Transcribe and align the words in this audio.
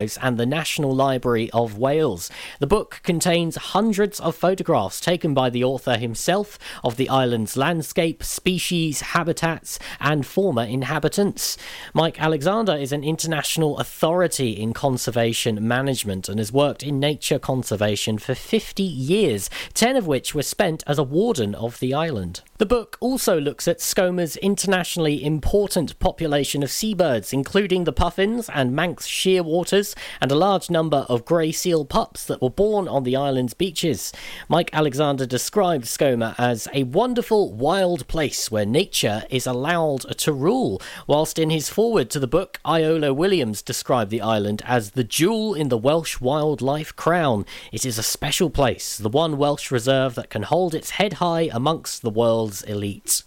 and 0.00 0.38
the 0.38 0.46
National 0.46 0.94
Library 0.94 1.50
of 1.50 1.76
Wales. 1.76 2.30
The 2.60 2.68
book 2.68 3.00
contains 3.02 3.56
hundreds 3.56 4.20
of 4.20 4.36
photographs 4.36 5.00
taken 5.00 5.34
by 5.34 5.50
the 5.50 5.64
author 5.64 5.96
himself 5.96 6.56
of 6.84 6.96
the 6.96 7.08
island's 7.08 7.56
landscape, 7.56 8.22
species, 8.22 9.00
habitats, 9.00 9.76
and 9.98 10.24
former 10.24 10.62
inhabitants. 10.62 11.58
Mike 11.94 12.22
Alexander 12.22 12.76
is 12.76 12.92
an 12.92 13.02
international 13.02 13.76
authority 13.78 14.52
in 14.52 14.72
conservation 14.72 15.66
management 15.66 16.28
and 16.28 16.38
has 16.38 16.52
worked 16.52 16.84
in 16.84 17.00
nature 17.00 17.40
conservation 17.40 18.18
for 18.18 18.36
50 18.36 18.84
years, 18.84 19.50
10 19.74 19.96
of 19.96 20.06
which 20.06 20.32
were 20.32 20.44
spent 20.44 20.84
as 20.86 21.00
a 21.00 21.02
warden 21.02 21.56
of 21.56 21.80
the 21.80 21.92
island. 21.92 22.42
The 22.58 22.66
book 22.66 22.98
also 23.00 23.40
looks 23.40 23.66
at 23.66 23.78
Skomer's 23.78 24.36
internationally 24.36 25.24
important 25.24 25.98
population 25.98 26.62
of 26.62 26.70
seabirds, 26.70 27.32
including 27.32 27.82
the 27.82 27.92
puffins 27.92 28.48
and 28.48 28.74
Manx 28.74 29.06
shearwaters, 29.06 29.87
and 30.20 30.32
a 30.32 30.36
large 30.36 30.70
number 30.70 31.06
of 31.08 31.24
grey 31.24 31.52
seal 31.52 31.84
pups 31.84 32.24
that 32.26 32.42
were 32.42 32.50
born 32.50 32.88
on 32.88 33.04
the 33.04 33.16
island's 33.16 33.54
beaches. 33.54 34.12
Mike 34.48 34.70
Alexander 34.72 35.26
described 35.26 35.84
Skomer 35.84 36.34
as 36.38 36.68
a 36.72 36.84
wonderful, 36.84 37.52
wild 37.52 38.06
place 38.08 38.50
where 38.50 38.66
nature 38.66 39.24
is 39.30 39.46
allowed 39.46 40.00
to 40.18 40.32
rule, 40.32 40.80
whilst 41.06 41.38
in 41.38 41.50
his 41.50 41.68
foreword 41.68 42.10
to 42.10 42.18
the 42.18 42.26
book, 42.26 42.60
Iolo 42.64 43.14
Williams 43.14 43.62
described 43.62 44.10
the 44.10 44.20
island 44.20 44.62
as 44.64 44.92
the 44.92 45.04
jewel 45.04 45.54
in 45.54 45.68
the 45.68 45.78
Welsh 45.78 46.20
wildlife 46.20 46.94
crown. 46.96 47.44
It 47.72 47.84
is 47.84 47.98
a 47.98 48.02
special 48.02 48.50
place, 48.50 48.98
the 48.98 49.08
one 49.08 49.38
Welsh 49.38 49.70
reserve 49.70 50.14
that 50.16 50.30
can 50.30 50.42
hold 50.42 50.74
its 50.74 50.90
head 50.90 51.14
high 51.14 51.48
amongst 51.52 52.02
the 52.02 52.10
world's 52.10 52.62
elites. 52.62 53.24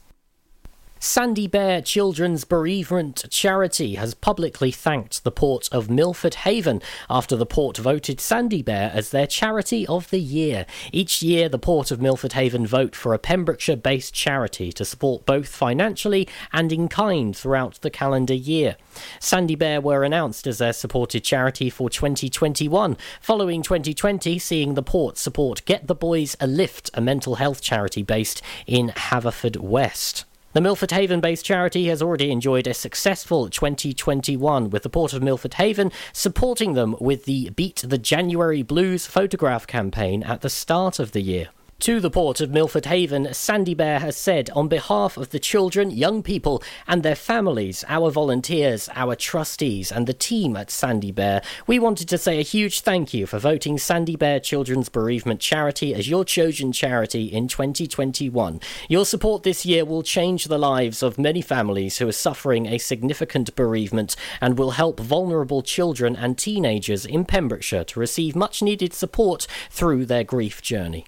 Sandy 1.04 1.48
Bear 1.48 1.82
Children's 1.82 2.44
Bereavement 2.44 3.26
Charity 3.32 3.96
has 3.96 4.14
publicly 4.14 4.70
thanked 4.70 5.24
the 5.24 5.32
Port 5.32 5.68
of 5.72 5.90
Milford 5.90 6.36
Haven 6.36 6.80
after 7.10 7.36
the 7.36 7.48
port 7.48 7.78
voted 7.78 8.22
Sandy 8.22 8.62
Bear 8.62 8.92
as 8.94 9.10
their 9.10 9.26
Charity 9.26 9.88
of 9.88 10.12
the 10.12 10.20
Year. 10.20 10.68
Each 10.92 11.24
year, 11.24 11.50
the 11.50 11.58
Port 11.58 11.90
of 11.90 12.00
Milford 12.00 12.34
Haven 12.34 12.68
vote 12.68 12.96
for 12.96 13.16
a 13.16 13.20
Pembrokeshire 13.20 13.78
based 13.78 14.14
charity 14.14 14.72
to 14.74 14.86
support 14.86 15.26
both 15.26 15.48
financially 15.48 16.28
and 16.54 16.72
in 16.72 16.88
kind 16.88 17.36
throughout 17.36 17.82
the 17.82 17.90
calendar 17.90 18.36
year. 18.36 18.76
Sandy 19.20 19.56
Bear 19.56 19.82
were 19.82 20.04
announced 20.04 20.46
as 20.46 20.60
their 20.60 20.72
supported 20.72 21.24
charity 21.24 21.72
for 21.72 21.90
2021, 21.90 22.96
following 23.20 23.64
2020 23.64 24.38
seeing 24.38 24.76
the 24.76 24.84
port 24.84 25.18
support 25.18 25.66
Get 25.66 25.88
the 25.88 25.96
Boys 25.96 26.38
a 26.40 26.46
Lift, 26.46 26.92
a 26.94 27.02
mental 27.02 27.36
health 27.36 27.60
charity 27.60 28.04
based 28.04 28.44
in 28.68 28.90
Haverfordwest. 28.90 30.26
The 30.54 30.60
Milford 30.60 30.92
Haven 30.92 31.22
based 31.22 31.46
charity 31.46 31.86
has 31.86 32.02
already 32.02 32.30
enjoyed 32.30 32.68
a 32.68 32.74
successful 32.74 33.50
2021 33.50 34.70
with 34.70 34.84
the 34.84 34.90
Port 34.90 35.14
of 35.14 35.24
Milford 35.24 35.54
Haven 35.54 35.94
supporting 36.12 36.74
them 36.74 36.98
with 37.00 37.24
the 37.24 37.52
Beat 37.52 37.86
the 37.88 37.98
January 37.98 38.62
Blues 38.62 39.06
photograph 39.06 39.66
campaign 39.66 40.24
at 40.24 40.42
the 40.42 40.50
start 40.50 41.00
of 41.00 41.14
the 41.14 41.22
year. 41.22 41.48
To 41.82 42.00
the 42.00 42.12
port 42.12 42.42
of 42.42 42.52
Milford 42.52 42.86
Haven, 42.86 43.34
Sandy 43.34 43.74
Bear 43.74 43.98
has 43.98 44.16
said, 44.16 44.52
on 44.52 44.68
behalf 44.68 45.18
of 45.18 45.32
the 45.32 45.40
children, 45.40 45.90
young 45.90 46.22
people, 46.22 46.62
and 46.88 47.02
their 47.02 47.16
families, 47.16 47.84
our 47.88 48.12
volunteers, 48.12 48.88
our 48.94 49.16
trustees, 49.16 49.92
and 49.92 50.06
the 50.06 50.14
team 50.14 50.56
at 50.56 50.70
Sandy 50.70 51.12
Bear, 51.12 51.42
we 51.66 51.80
wanted 51.80 52.08
to 52.10 52.20
say 52.20 52.38
a 52.38 52.44
huge 52.44 52.82
thank 52.82 53.16
you 53.16 53.26
for 53.26 53.40
voting 53.40 53.80
Sandy 53.80 54.16
Bear 54.16 54.40
Children's 54.40 54.90
Bereavement 54.90 55.40
Charity 55.40 55.96
as 55.96 56.08
your 56.08 56.24
chosen 56.24 56.72
charity 56.72 57.24
in 57.24 57.48
2021. 57.48 58.60
Your 58.88 59.04
support 59.04 59.42
this 59.42 59.66
year 59.66 59.84
will 59.84 60.04
change 60.04 60.46
the 60.46 60.60
lives 60.60 61.02
of 61.02 61.18
many 61.18 61.42
families 61.42 61.98
who 61.98 62.08
are 62.08 62.12
suffering 62.12 62.68
a 62.68 62.78
significant 62.78 63.56
bereavement 63.56 64.16
and 64.40 64.56
will 64.56 64.72
help 64.72 65.00
vulnerable 65.00 65.64
children 65.64 66.16
and 66.16 66.38
teenagers 66.38 67.08
in 67.08 67.26
Pembrokeshire 67.26 67.86
to 67.86 68.00
receive 68.00 68.36
much 68.36 68.62
needed 68.62 68.94
support 68.94 69.48
through 69.72 70.06
their 70.06 70.24
grief 70.24 70.62
journey. 70.62 71.08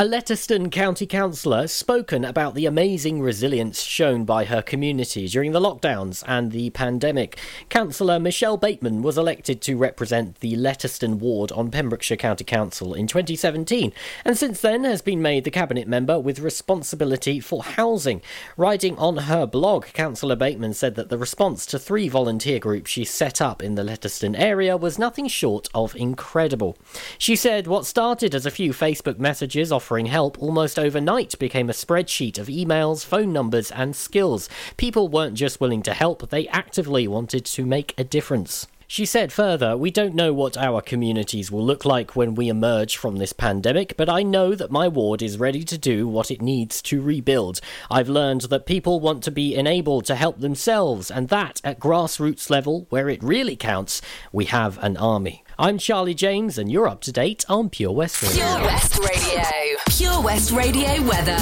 A 0.00 0.04
Letterston 0.04 0.70
County 0.70 1.06
Councillor 1.06 1.66
spoken 1.66 2.24
about 2.24 2.54
the 2.54 2.66
amazing 2.66 3.20
resilience 3.20 3.82
shown 3.82 4.24
by 4.24 4.44
her 4.44 4.62
community 4.62 5.26
during 5.26 5.50
the 5.50 5.60
lockdowns 5.60 6.22
and 6.28 6.52
the 6.52 6.70
pandemic. 6.70 7.36
Councillor 7.68 8.20
Michelle 8.20 8.56
Bateman 8.56 9.02
was 9.02 9.18
elected 9.18 9.60
to 9.62 9.76
represent 9.76 10.38
the 10.38 10.54
Letterston 10.54 11.18
ward 11.18 11.50
on 11.50 11.72
Pembrokeshire 11.72 12.16
County 12.16 12.44
Council 12.44 12.94
in 12.94 13.08
2017 13.08 13.92
and 14.24 14.38
since 14.38 14.60
then 14.60 14.84
has 14.84 15.02
been 15.02 15.20
made 15.20 15.42
the 15.42 15.50
Cabinet 15.50 15.88
member 15.88 16.20
with 16.20 16.38
responsibility 16.38 17.40
for 17.40 17.64
housing. 17.64 18.22
Writing 18.56 18.96
on 18.98 19.16
her 19.16 19.46
blog, 19.46 19.86
Councillor 19.86 20.36
Bateman 20.36 20.74
said 20.74 20.94
that 20.94 21.08
the 21.08 21.18
response 21.18 21.66
to 21.66 21.76
three 21.76 22.08
volunteer 22.08 22.60
groups 22.60 22.92
she 22.92 23.04
set 23.04 23.40
up 23.40 23.64
in 23.64 23.74
the 23.74 23.82
Letterston 23.82 24.36
area 24.36 24.76
was 24.76 24.96
nothing 24.96 25.26
short 25.26 25.68
of 25.74 25.96
incredible. 25.96 26.78
She 27.18 27.34
said 27.34 27.66
what 27.66 27.84
started 27.84 28.32
as 28.32 28.46
a 28.46 28.52
few 28.52 28.72
Facebook 28.72 29.18
messages 29.18 29.72
offering 29.88 30.04
help 30.04 30.38
almost 30.38 30.78
overnight 30.78 31.38
became 31.38 31.70
a 31.70 31.72
spreadsheet 31.72 32.38
of 32.38 32.48
emails, 32.48 33.06
phone 33.06 33.32
numbers, 33.32 33.70
and 33.70 33.96
skills. 33.96 34.46
People 34.76 35.08
weren't 35.08 35.32
just 35.32 35.62
willing 35.62 35.80
to 35.80 35.94
help, 35.94 36.28
they 36.28 36.46
actively 36.48 37.08
wanted 37.08 37.42
to 37.42 37.64
make 37.64 37.94
a 37.96 38.04
difference. 38.04 38.66
She 38.86 39.06
said 39.06 39.32
further, 39.32 39.78
We 39.78 39.90
don't 39.90 40.14
know 40.14 40.34
what 40.34 40.58
our 40.58 40.82
communities 40.82 41.50
will 41.50 41.64
look 41.64 41.86
like 41.86 42.14
when 42.14 42.34
we 42.34 42.50
emerge 42.50 42.98
from 42.98 43.16
this 43.16 43.32
pandemic, 43.32 43.96
but 43.96 44.10
I 44.10 44.22
know 44.22 44.54
that 44.54 44.70
my 44.70 44.88
ward 44.88 45.22
is 45.22 45.38
ready 45.38 45.64
to 45.64 45.78
do 45.78 46.06
what 46.06 46.30
it 46.30 46.42
needs 46.42 46.82
to 46.82 47.00
rebuild. 47.00 47.58
I've 47.90 48.10
learned 48.10 48.42
that 48.42 48.66
people 48.66 49.00
want 49.00 49.22
to 49.22 49.30
be 49.30 49.54
enabled 49.54 50.04
to 50.06 50.16
help 50.16 50.40
themselves, 50.40 51.10
and 51.10 51.30
that 51.30 51.62
at 51.64 51.80
grassroots 51.80 52.50
level, 52.50 52.86
where 52.90 53.08
it 53.08 53.22
really 53.22 53.56
counts, 53.56 54.02
we 54.32 54.44
have 54.44 54.76
an 54.84 54.98
army. 54.98 55.44
I'm 55.60 55.76
Charlie 55.76 56.14
James, 56.14 56.56
and 56.56 56.70
you're 56.70 56.86
up 56.86 57.00
to 57.00 57.10
date 57.10 57.44
on 57.48 57.68
Pure 57.68 57.90
West 57.90 58.22
Radio. 58.22 58.46
Pure 58.46 58.62
West 58.62 58.98
Radio. 59.00 59.42
Pure 59.88 60.22
West 60.22 60.52
Radio 60.52 61.02
weather. 61.02 61.36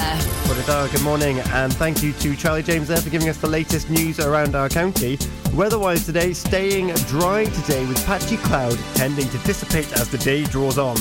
Well, 0.47 0.89
good 0.89 1.03
morning, 1.03 1.41
and 1.41 1.71
thank 1.75 2.03
you 2.03 2.15
to 2.15 2.35
Charlie 2.35 2.63
James 2.63 2.89
there 2.89 2.97
for 2.97 3.11
giving 3.11 3.29
us 3.29 3.37
the 3.37 3.47
latest 3.47 3.91
news 3.91 4.19
around 4.19 4.55
our 4.55 4.71
county. 4.71 5.19
Weather-wise 5.53 6.07
today, 6.07 6.33
staying 6.33 6.95
dry 7.09 7.45
today 7.45 7.85
with 7.85 8.03
patchy 8.07 8.39
cloud 8.39 8.79
tending 8.95 9.29
to 9.29 9.39
dissipate 9.41 9.93
as 9.93 10.09
the 10.09 10.17
day 10.17 10.45
draws 10.45 10.79
on, 10.79 10.97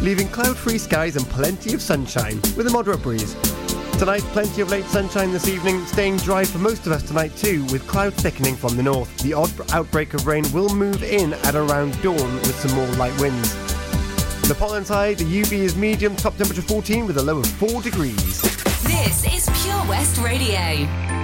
leaving 0.00 0.28
cloud-free 0.28 0.78
skies 0.78 1.16
and 1.16 1.26
plenty 1.26 1.74
of 1.74 1.82
sunshine 1.82 2.40
with 2.56 2.66
a 2.66 2.70
moderate 2.70 3.02
breeze. 3.02 3.34
Tonight, 3.98 4.22
plenty 4.32 4.60
of 4.60 4.70
late 4.70 4.84
sunshine 4.86 5.30
this 5.30 5.48
evening, 5.48 5.86
staying 5.86 6.16
dry 6.18 6.44
for 6.44 6.58
most 6.58 6.84
of 6.86 6.92
us 6.92 7.02
tonight 7.02 7.34
too, 7.36 7.64
with 7.66 7.86
cloud 7.86 8.12
thickening 8.12 8.56
from 8.56 8.76
the 8.76 8.82
north. 8.82 9.16
The 9.18 9.32
odd 9.32 9.50
outbreak 9.72 10.14
of 10.14 10.26
rain 10.26 10.44
will 10.52 10.68
move 10.74 11.02
in 11.02 11.32
at 11.32 11.54
around 11.54 12.00
dawn 12.02 12.34
with 12.34 12.54
some 12.56 12.72
more 12.72 12.86
light 12.96 13.18
winds. 13.20 13.54
The 14.48 14.56
pollen 14.58 14.84
side, 14.84 15.18
the 15.18 15.24
UV 15.24 15.52
is 15.52 15.76
medium, 15.76 16.16
top 16.16 16.36
temperature 16.36 16.60
14 16.60 17.06
with 17.06 17.16
a 17.18 17.22
low 17.22 17.38
of 17.38 17.46
4 17.46 17.80
degrees. 17.82 18.42
This 18.82 19.24
is 19.32 19.48
Pure 19.62 19.86
West 19.88 20.18
Radio. 20.18 21.23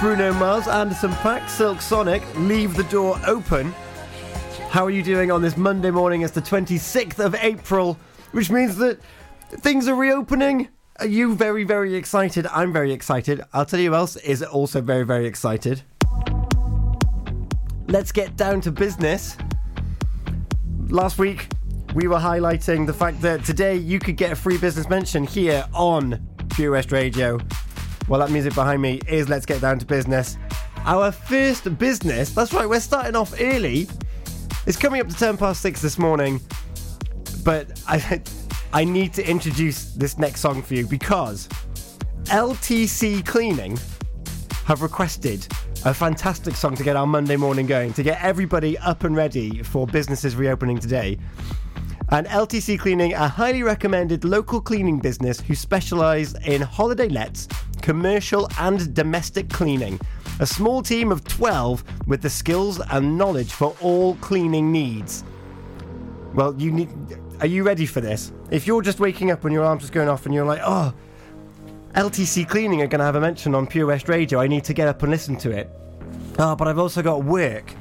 Bruno 0.00 0.32
Mars, 0.32 0.66
Anderson 0.66 1.10
Paak, 1.10 1.46
Silk 1.46 1.82
Sonic. 1.82 2.22
Leave 2.38 2.74
the 2.74 2.84
door 2.84 3.20
open. 3.26 3.70
How 4.70 4.86
are 4.86 4.90
you 4.90 5.02
doing 5.02 5.30
on 5.30 5.42
this 5.42 5.58
Monday 5.58 5.90
morning? 5.90 6.22
It's 6.22 6.32
the 6.32 6.40
26th 6.40 7.22
of 7.22 7.34
April, 7.34 7.98
which 8.32 8.48
means 8.48 8.76
that 8.76 8.98
things 9.58 9.88
are 9.88 9.94
reopening. 9.94 10.70
Are 11.00 11.06
you 11.06 11.34
very, 11.34 11.64
very 11.64 11.96
excited? 11.96 12.46
I'm 12.46 12.72
very 12.72 12.92
excited. 12.92 13.42
I'll 13.52 13.66
tell 13.66 13.78
you 13.78 13.90
who 13.90 13.96
else 13.96 14.16
is 14.16 14.42
also 14.42 14.80
very, 14.80 15.04
very 15.04 15.26
excited. 15.26 15.82
Let's 17.86 18.10
get 18.10 18.36
down 18.36 18.62
to 18.62 18.72
business. 18.72 19.36
Last 20.88 21.18
week, 21.18 21.46
we 21.94 22.08
were 22.08 22.16
highlighting 22.16 22.86
the 22.86 22.94
fact 22.94 23.20
that 23.20 23.44
today 23.44 23.76
you 23.76 23.98
could 23.98 24.16
get 24.16 24.32
a 24.32 24.36
free 24.36 24.56
business 24.56 24.88
mention 24.88 25.24
here 25.24 25.68
on 25.74 26.26
Pure 26.48 26.72
West 26.72 26.90
Radio. 26.90 27.38
Well, 28.10 28.18
that 28.18 28.32
music 28.32 28.56
behind 28.56 28.82
me 28.82 29.00
is 29.06 29.28
Let's 29.28 29.46
Get 29.46 29.60
Down 29.60 29.78
to 29.78 29.86
Business. 29.86 30.36
Our 30.78 31.12
first 31.12 31.78
business, 31.78 32.30
that's 32.30 32.52
right, 32.52 32.68
we're 32.68 32.80
starting 32.80 33.14
off 33.14 33.40
early. 33.40 33.86
It's 34.66 34.76
coming 34.76 35.00
up 35.00 35.06
to 35.06 35.14
10 35.14 35.36
past 35.36 35.60
6 35.60 35.80
this 35.80 35.96
morning, 35.96 36.40
but 37.44 37.80
I, 37.86 38.20
I 38.72 38.82
need 38.82 39.14
to 39.14 39.30
introduce 39.30 39.92
this 39.92 40.18
next 40.18 40.40
song 40.40 40.60
for 40.60 40.74
you 40.74 40.88
because 40.88 41.46
LTC 42.24 43.24
Cleaning 43.24 43.78
have 44.64 44.82
requested 44.82 45.46
a 45.84 45.94
fantastic 45.94 46.56
song 46.56 46.74
to 46.74 46.82
get 46.82 46.96
our 46.96 47.06
Monday 47.06 47.36
morning 47.36 47.66
going, 47.66 47.92
to 47.92 48.02
get 48.02 48.20
everybody 48.20 48.76
up 48.78 49.04
and 49.04 49.14
ready 49.14 49.62
for 49.62 49.86
businesses 49.86 50.34
reopening 50.34 50.80
today. 50.80 51.16
And 52.12 52.26
LTC 52.26 52.76
Cleaning, 52.80 53.12
a 53.12 53.28
highly 53.28 53.62
recommended 53.62 54.24
local 54.24 54.60
cleaning 54.60 54.98
business 54.98 55.40
who 55.40 55.54
specialise 55.54 56.34
in 56.44 56.60
holiday 56.60 57.08
lets, 57.08 57.46
commercial 57.90 58.48
and 58.60 58.94
domestic 58.94 59.48
cleaning. 59.48 59.98
A 60.38 60.46
small 60.46 60.80
team 60.80 61.10
of 61.10 61.24
12 61.24 61.82
with 62.06 62.22
the 62.22 62.30
skills 62.30 62.80
and 62.92 63.18
knowledge 63.18 63.50
for 63.50 63.74
all 63.80 64.14
cleaning 64.20 64.70
needs. 64.70 65.24
Well, 66.32 66.54
you 66.56 66.70
need. 66.70 66.88
Are 67.40 67.48
you 67.48 67.64
ready 67.64 67.86
for 67.86 68.00
this? 68.00 68.30
If 68.52 68.64
you're 68.64 68.80
just 68.80 69.00
waking 69.00 69.32
up 69.32 69.44
and 69.44 69.52
your 69.52 69.64
alarm's 69.64 69.82
just 69.82 69.92
going 69.92 70.08
off 70.08 70.24
and 70.24 70.32
you're 70.32 70.44
like, 70.44 70.60
oh, 70.64 70.94
LTC 71.96 72.48
Cleaning 72.48 72.80
are 72.80 72.86
going 72.86 73.00
to 73.00 73.04
have 73.04 73.16
a 73.16 73.20
mention 73.20 73.56
on 73.56 73.66
Pure 73.66 73.86
West 73.86 74.08
Radio. 74.08 74.38
I 74.38 74.46
need 74.46 74.62
to 74.66 74.72
get 74.72 74.86
up 74.86 75.02
and 75.02 75.10
listen 75.10 75.36
to 75.38 75.50
it. 75.50 75.68
Oh, 76.38 76.54
but 76.54 76.68
I've 76.68 76.78
also 76.78 77.02
got 77.02 77.24
work. 77.24 77.74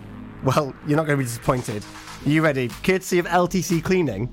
Well, 0.43 0.73
you're 0.87 0.97
not 0.97 1.05
going 1.05 1.19
to 1.19 1.23
be 1.23 1.25
disappointed. 1.25 1.85
Are 2.25 2.29
you 2.29 2.41
ready? 2.41 2.69
Courtesy 2.81 3.19
of 3.19 3.27
LTC 3.27 3.83
Cleaning, 3.83 4.27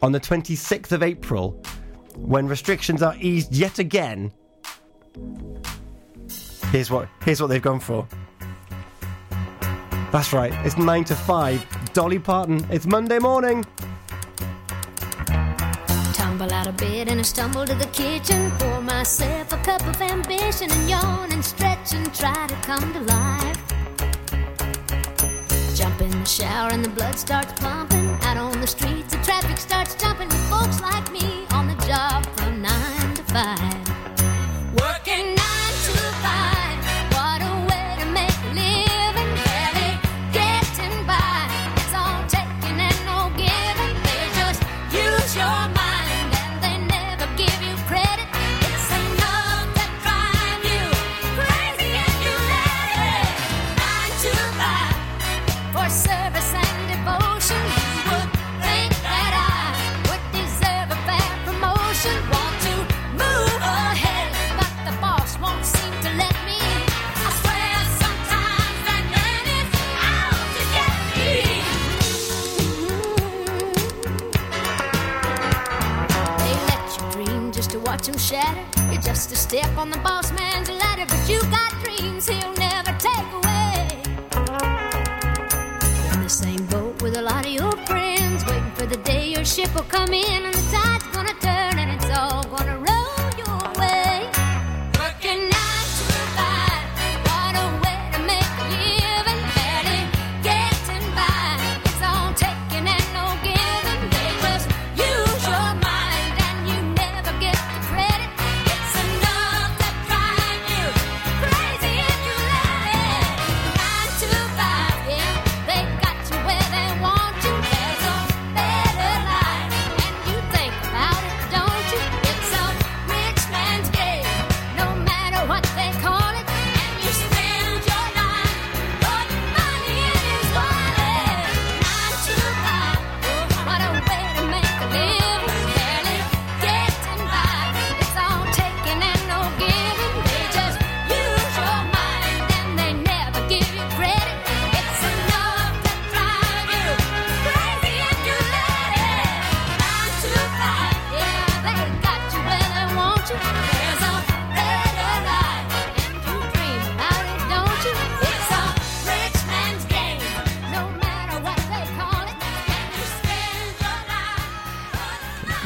on 0.00 0.12
the 0.12 0.20
26th 0.20 0.92
of 0.92 1.02
April, 1.02 1.62
when 2.16 2.48
restrictions 2.48 3.02
are 3.02 3.14
eased 3.20 3.54
yet 3.54 3.78
again. 3.78 4.32
Here's 6.70 6.90
what 6.90 7.08
here's 7.24 7.40
what 7.40 7.48
they've 7.48 7.62
gone 7.62 7.80
for. 7.80 8.06
That's 10.10 10.32
right. 10.32 10.52
It's 10.64 10.76
nine 10.76 11.04
to 11.04 11.14
five. 11.14 11.64
Dolly 11.92 12.18
Parton. 12.18 12.66
It's 12.70 12.86
Monday 12.86 13.18
morning. 13.18 13.64
Tumble 16.12 16.52
out 16.52 16.66
of 16.66 16.76
bed 16.76 17.08
and 17.08 17.20
I 17.20 17.22
stumble 17.22 17.64
to 17.64 17.74
the 17.74 17.86
kitchen. 17.86 18.50
Pour 18.58 18.80
myself 18.80 19.52
a 19.52 19.56
cup 19.58 19.86
of 19.86 20.00
ambition 20.02 20.70
and 20.70 20.90
yawn 20.90 21.32
and 21.32 21.44
stretch 21.44 21.94
and 21.94 22.12
try 22.14 22.46
to 22.46 22.54
come 22.56 22.92
to 22.92 23.00
life. 23.00 23.60
Jump 25.76 26.00
in 26.00 26.10
the 26.10 26.24
shower 26.24 26.70
and 26.72 26.84
the 26.84 26.90
blood 26.90 27.16
starts 27.16 27.52
pumping. 27.60 28.08
Out 28.22 28.36
on 28.36 28.60
the 28.60 28.66
streets, 28.66 29.14
the 29.14 29.22
traffic 29.22 29.58
starts 29.58 29.94
jumping 29.94 30.28
with 30.28 30.50
folks 30.50 30.80
like 30.80 31.10
me 31.12 31.46
on 31.50 31.68
the 31.68 31.86
job 31.86 32.33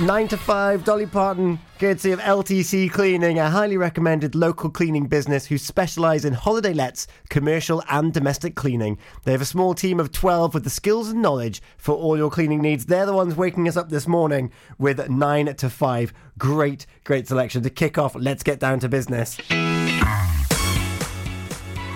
9 0.00 0.28
to 0.28 0.36
5, 0.36 0.84
Dolly 0.84 1.06
Parton, 1.06 1.58
courtesy 1.80 2.12
of 2.12 2.20
LTC 2.20 2.88
Cleaning, 2.92 3.40
a 3.40 3.50
highly 3.50 3.76
recommended 3.76 4.36
local 4.36 4.70
cleaning 4.70 5.06
business 5.06 5.46
who 5.46 5.58
specialise 5.58 6.24
in 6.24 6.34
holiday 6.34 6.72
lets, 6.72 7.08
commercial 7.30 7.82
and 7.90 8.14
domestic 8.14 8.54
cleaning. 8.54 8.96
They 9.24 9.32
have 9.32 9.40
a 9.40 9.46
small 9.46 9.74
team 9.74 9.98
of 9.98 10.12
12 10.12 10.54
with 10.54 10.62
the 10.62 10.70
skills 10.70 11.08
and 11.08 11.20
knowledge 11.20 11.60
for 11.78 11.96
all 11.96 12.16
your 12.16 12.30
cleaning 12.30 12.62
needs. 12.62 12.86
They're 12.86 13.06
the 13.06 13.12
ones 13.12 13.34
waking 13.34 13.66
us 13.66 13.76
up 13.76 13.88
this 13.88 14.06
morning 14.06 14.52
with 14.78 15.08
9 15.08 15.56
to 15.56 15.68
5. 15.68 16.12
Great, 16.38 16.86
great 17.02 17.26
selection 17.26 17.64
to 17.64 17.70
kick 17.70 17.98
off. 17.98 18.14
Let's 18.14 18.44
get 18.44 18.60
down 18.60 18.78
to 18.80 18.88
business. 18.88 19.36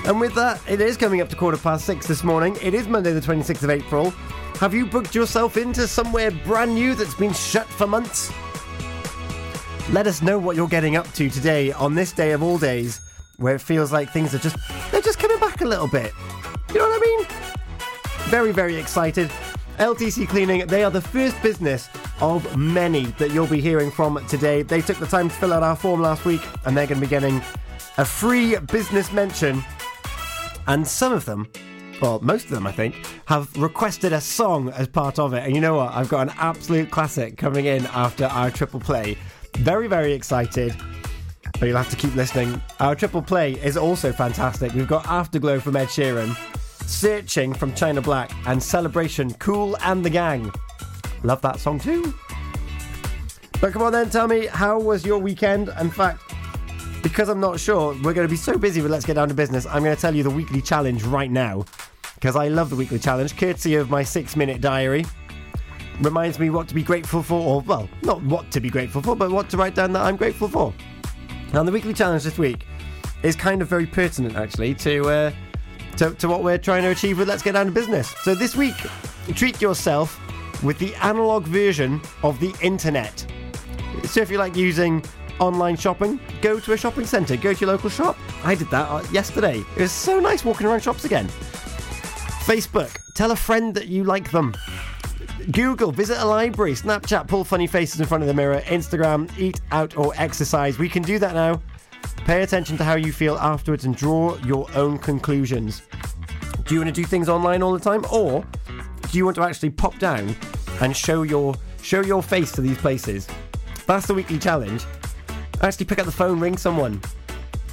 And 0.04 0.20
with 0.20 0.34
that, 0.34 0.60
it 0.68 0.80
is 0.80 0.96
coming 0.96 1.20
up 1.20 1.28
to 1.28 1.36
quarter 1.36 1.56
past 1.56 1.86
six 1.86 2.08
this 2.08 2.24
morning. 2.24 2.56
It 2.60 2.74
is 2.74 2.88
Monday, 2.88 3.12
the 3.12 3.20
26th 3.20 3.62
of 3.62 3.70
April. 3.70 4.12
Have 4.62 4.74
you 4.74 4.86
booked 4.86 5.12
yourself 5.12 5.56
into 5.56 5.88
somewhere 5.88 6.30
brand 6.30 6.72
new 6.72 6.94
that's 6.94 7.16
been 7.16 7.32
shut 7.32 7.66
for 7.66 7.84
months? 7.84 8.32
Let 9.90 10.06
us 10.06 10.22
know 10.22 10.38
what 10.38 10.54
you're 10.54 10.68
getting 10.68 10.94
up 10.94 11.10
to 11.14 11.28
today 11.28 11.72
on 11.72 11.96
this 11.96 12.12
day 12.12 12.30
of 12.30 12.44
all 12.44 12.58
days, 12.58 13.00
where 13.38 13.56
it 13.56 13.60
feels 13.60 13.90
like 13.90 14.12
things 14.12 14.36
are 14.36 14.38
just 14.38 14.54
they're 14.92 15.00
just 15.00 15.18
coming 15.18 15.40
back 15.40 15.62
a 15.62 15.64
little 15.64 15.88
bit. 15.88 16.12
You 16.68 16.78
know 16.78 16.88
what 16.88 17.02
I 17.02 17.04
mean? 17.04 17.26
Very, 18.30 18.52
very 18.52 18.76
excited. 18.76 19.32
LTC 19.78 20.28
Cleaning, 20.28 20.64
they 20.68 20.84
are 20.84 20.92
the 20.92 21.00
first 21.00 21.42
business 21.42 21.88
of 22.20 22.56
many 22.56 23.06
that 23.18 23.32
you'll 23.32 23.48
be 23.48 23.60
hearing 23.60 23.90
from 23.90 24.24
today. 24.28 24.62
They 24.62 24.80
took 24.80 24.98
the 24.98 25.06
time 25.06 25.28
to 25.28 25.34
fill 25.34 25.52
out 25.52 25.64
our 25.64 25.74
form 25.74 26.00
last 26.00 26.24
week, 26.24 26.42
and 26.66 26.76
they're 26.76 26.86
going 26.86 27.00
to 27.00 27.04
be 27.04 27.10
getting 27.10 27.42
a 27.98 28.04
free 28.04 28.56
business 28.70 29.12
mention. 29.12 29.64
And 30.68 30.86
some 30.86 31.12
of 31.12 31.24
them, 31.24 31.48
well, 32.02 32.18
most 32.20 32.46
of 32.46 32.50
them, 32.50 32.66
I 32.66 32.72
think, 32.72 32.96
have 33.26 33.56
requested 33.56 34.12
a 34.12 34.20
song 34.20 34.70
as 34.70 34.88
part 34.88 35.20
of 35.20 35.34
it. 35.34 35.44
And 35.44 35.54
you 35.54 35.60
know 35.60 35.76
what? 35.76 35.92
I've 35.94 36.08
got 36.08 36.28
an 36.28 36.34
absolute 36.36 36.90
classic 36.90 37.38
coming 37.38 37.66
in 37.66 37.86
after 37.86 38.24
our 38.26 38.50
triple 38.50 38.80
play. 38.80 39.16
Very, 39.58 39.86
very 39.86 40.12
excited. 40.12 40.74
But 41.60 41.68
you'll 41.68 41.76
have 41.76 41.90
to 41.90 41.96
keep 41.96 42.12
listening. 42.16 42.60
Our 42.80 42.96
triple 42.96 43.22
play 43.22 43.52
is 43.52 43.76
also 43.76 44.10
fantastic. 44.10 44.72
We've 44.74 44.88
got 44.88 45.06
Afterglow 45.06 45.60
from 45.60 45.76
Ed 45.76 45.86
Sheeran, 45.86 46.36
Searching 46.88 47.54
from 47.54 47.72
China 47.74 48.02
Black, 48.02 48.32
and 48.46 48.60
Celebration 48.60 49.32
Kool 49.34 49.76
and 49.84 50.04
the 50.04 50.10
Gang. 50.10 50.52
Love 51.22 51.40
that 51.42 51.60
song 51.60 51.78
too. 51.78 52.12
But 53.60 53.72
come 53.72 53.82
on 53.82 53.92
then, 53.92 54.10
tell 54.10 54.26
me, 54.26 54.46
how 54.46 54.80
was 54.80 55.06
your 55.06 55.18
weekend? 55.18 55.70
In 55.78 55.88
fact, 55.88 56.20
because 57.00 57.28
I'm 57.28 57.38
not 57.38 57.60
sure, 57.60 57.94
we're 58.02 58.12
going 58.12 58.26
to 58.26 58.30
be 58.32 58.36
so 58.36 58.58
busy 58.58 58.80
with 58.82 58.90
Let's 58.90 59.04
Get 59.04 59.14
Down 59.14 59.28
to 59.28 59.34
Business, 59.34 59.66
I'm 59.66 59.84
going 59.84 59.94
to 59.94 60.00
tell 60.00 60.16
you 60.16 60.24
the 60.24 60.30
weekly 60.30 60.60
challenge 60.60 61.04
right 61.04 61.30
now. 61.30 61.64
Because 62.22 62.36
I 62.36 62.46
love 62.46 62.70
the 62.70 62.76
weekly 62.76 63.00
challenge, 63.00 63.36
courtesy 63.36 63.74
of 63.74 63.90
my 63.90 64.04
six 64.04 64.36
minute 64.36 64.60
diary. 64.60 65.04
Reminds 66.02 66.38
me 66.38 66.50
what 66.50 66.68
to 66.68 66.74
be 66.74 66.84
grateful 66.84 67.20
for, 67.20 67.40
or, 67.40 67.62
well, 67.62 67.88
not 68.02 68.22
what 68.22 68.48
to 68.52 68.60
be 68.60 68.70
grateful 68.70 69.02
for, 69.02 69.16
but 69.16 69.32
what 69.32 69.50
to 69.50 69.56
write 69.56 69.74
down 69.74 69.92
that 69.94 70.02
I'm 70.02 70.14
grateful 70.14 70.46
for. 70.46 70.72
Now, 71.52 71.64
the 71.64 71.72
weekly 71.72 71.92
challenge 71.92 72.22
this 72.22 72.38
week 72.38 72.64
is 73.24 73.34
kind 73.34 73.60
of 73.60 73.66
very 73.66 73.86
pertinent, 73.86 74.36
actually, 74.36 74.72
to, 74.76 75.08
uh, 75.10 75.32
to, 75.96 76.14
to 76.14 76.28
what 76.28 76.44
we're 76.44 76.58
trying 76.58 76.84
to 76.84 76.90
achieve 76.90 77.18
with 77.18 77.28
Let's 77.28 77.42
Get 77.42 77.54
Down 77.54 77.66
to 77.66 77.72
Business. 77.72 78.14
So, 78.22 78.36
this 78.36 78.54
week, 78.54 78.76
treat 79.34 79.60
yourself 79.60 80.20
with 80.62 80.78
the 80.78 80.94
analog 81.02 81.44
version 81.46 82.00
of 82.22 82.38
the 82.38 82.54
internet. 82.62 83.26
So, 84.04 84.20
if 84.20 84.30
you 84.30 84.38
like 84.38 84.54
using 84.54 85.04
online 85.40 85.76
shopping, 85.76 86.20
go 86.40 86.60
to 86.60 86.72
a 86.72 86.76
shopping 86.76 87.04
centre, 87.04 87.36
go 87.36 87.52
to 87.52 87.60
your 87.60 87.70
local 87.70 87.90
shop. 87.90 88.16
I 88.44 88.54
did 88.54 88.70
that 88.70 88.88
uh, 88.88 89.02
yesterday. 89.10 89.58
It 89.76 89.80
was 89.80 89.90
so 89.90 90.20
nice 90.20 90.44
walking 90.44 90.68
around 90.68 90.84
shops 90.84 91.04
again. 91.04 91.28
Facebook, 92.42 92.98
tell 93.14 93.30
a 93.30 93.36
friend 93.36 93.74
that 93.74 93.86
you 93.86 94.02
like 94.02 94.30
them. 94.32 94.54
Google, 95.52 95.92
visit 95.92 96.18
a 96.18 96.24
library. 96.24 96.72
Snapchat, 96.72 97.28
pull 97.28 97.44
funny 97.44 97.68
faces 97.68 98.00
in 98.00 98.06
front 98.06 98.22
of 98.22 98.28
the 98.28 98.34
mirror. 98.34 98.60
Instagram, 98.62 99.30
eat 99.38 99.60
out 99.70 99.96
or 99.96 100.12
exercise. 100.16 100.78
We 100.78 100.88
can 100.88 101.02
do 101.02 101.18
that 101.20 101.34
now. 101.34 101.62
Pay 102.24 102.42
attention 102.42 102.76
to 102.78 102.84
how 102.84 102.96
you 102.96 103.12
feel 103.12 103.36
afterwards 103.36 103.84
and 103.84 103.96
draw 103.96 104.36
your 104.38 104.68
own 104.74 104.98
conclusions. 104.98 105.82
Do 106.64 106.74
you 106.74 106.80
want 106.80 106.94
to 106.94 107.00
do 107.00 107.06
things 107.06 107.28
online 107.28 107.62
all 107.62 107.72
the 107.72 107.80
time, 107.80 108.04
or 108.12 108.44
do 109.10 109.18
you 109.18 109.24
want 109.24 109.36
to 109.36 109.42
actually 109.42 109.70
pop 109.70 109.98
down 109.98 110.34
and 110.80 110.96
show 110.96 111.22
your 111.22 111.54
show 111.80 112.00
your 112.00 112.22
face 112.22 112.50
to 112.52 112.60
these 112.60 112.78
places? 112.78 113.28
That's 113.86 114.06
the 114.06 114.14
weekly 114.14 114.38
challenge. 114.38 114.84
Actually, 115.60 115.86
pick 115.86 115.98
up 115.98 116.06
the 116.06 116.12
phone, 116.12 116.40
ring 116.40 116.56
someone. 116.56 117.00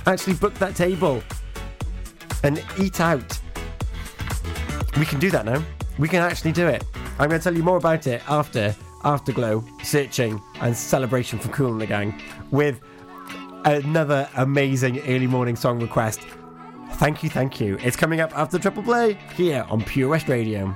Actually, 0.06 0.34
book 0.36 0.54
that 0.56 0.76
table 0.76 1.24
and 2.44 2.64
eat 2.80 3.00
out. 3.00 3.38
We 4.98 5.05
can 5.05 5.19
do 5.19 5.29
that 5.31 5.46
now. 5.46 5.63
We 5.98 6.08
can 6.08 6.22
actually 6.22 6.51
do 6.51 6.67
it. 6.67 6.84
I'm 7.19 7.29
going 7.29 7.39
to 7.39 7.43
tell 7.43 7.55
you 7.55 7.63
more 7.63 7.77
about 7.77 8.08
it 8.08 8.22
after 8.29 8.75
Afterglow, 9.03 9.63
Searching, 9.84 10.41
and 10.62 10.75
Celebration 10.75 11.39
for 11.39 11.50
Kool 11.50 11.72
and 11.72 11.81
the 11.81 11.88
Gang 11.88 12.22
with 12.51 12.79
another 13.65 14.29
amazing 14.36 15.00
early 15.01 15.27
morning 15.27 15.55
song 15.55 15.79
request. 15.79 16.22
Thank 16.93 17.24
you, 17.24 17.29
thank 17.29 17.60
you. 17.60 17.77
It's 17.81 17.96
coming 17.96 18.19
up 18.19 18.36
after 18.38 18.58
Triple 18.58 18.84
Play 18.84 19.17
here 19.36 19.65
on 19.69 19.84
Pure 19.84 20.10
West 20.10 20.27
Radio. 20.27 20.75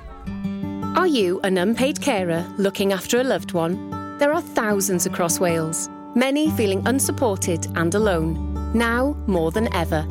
Are 0.95 1.07
you 1.07 1.41
an 1.41 1.57
unpaid 1.57 2.01
carer 2.01 2.45
looking 2.57 2.93
after 2.93 3.19
a 3.19 3.23
loved 3.23 3.51
one? 3.51 3.89
There 4.19 4.31
are 4.31 4.41
thousands 4.41 5.05
across 5.05 5.39
Wales, 5.39 5.89
many 6.15 6.51
feeling 6.51 6.85
unsupported 6.85 7.67
and 7.75 7.93
alone, 7.95 8.71
now 8.73 9.17
more 9.27 9.51
than 9.51 9.73
ever. 9.73 10.05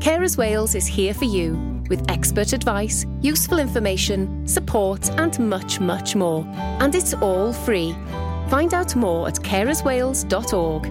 Carers 0.00 0.36
Wales 0.36 0.74
is 0.74 0.86
here 0.86 1.12
for 1.14 1.24
you 1.24 1.82
with 1.88 2.08
expert 2.10 2.52
advice, 2.52 3.06
useful 3.20 3.58
information, 3.58 4.46
support, 4.46 5.10
and 5.18 5.38
much, 5.38 5.80
much 5.80 6.14
more. 6.14 6.44
And 6.80 6.94
it's 6.94 7.14
all 7.14 7.52
free. 7.52 7.92
Find 8.48 8.72
out 8.74 8.94
more 8.94 9.26
at 9.26 9.34
carerswales.org. 9.34 10.82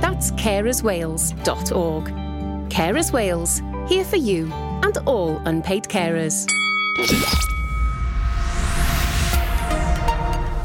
That's 0.00 0.30
carerswales.org. 0.32 2.04
Carers 2.70 3.12
Wales, 3.12 3.62
here 3.88 4.04
for 4.04 4.16
you 4.16 4.50
and 4.52 4.98
all 5.06 5.40
unpaid 5.44 5.84
carers. 5.84 6.46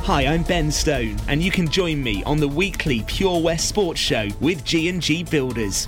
Hi, 0.03 0.25
I'm 0.25 0.41
Ben 0.41 0.71
Stone, 0.71 1.17
and 1.27 1.43
you 1.43 1.51
can 1.51 1.67
join 1.67 2.01
me 2.01 2.23
on 2.23 2.39
the 2.39 2.47
weekly 2.47 3.03
Pure 3.05 3.41
West 3.41 3.69
Sports 3.69 3.99
Show 3.99 4.27
with 4.39 4.63
G&G 4.65 5.25
Builders. 5.25 5.87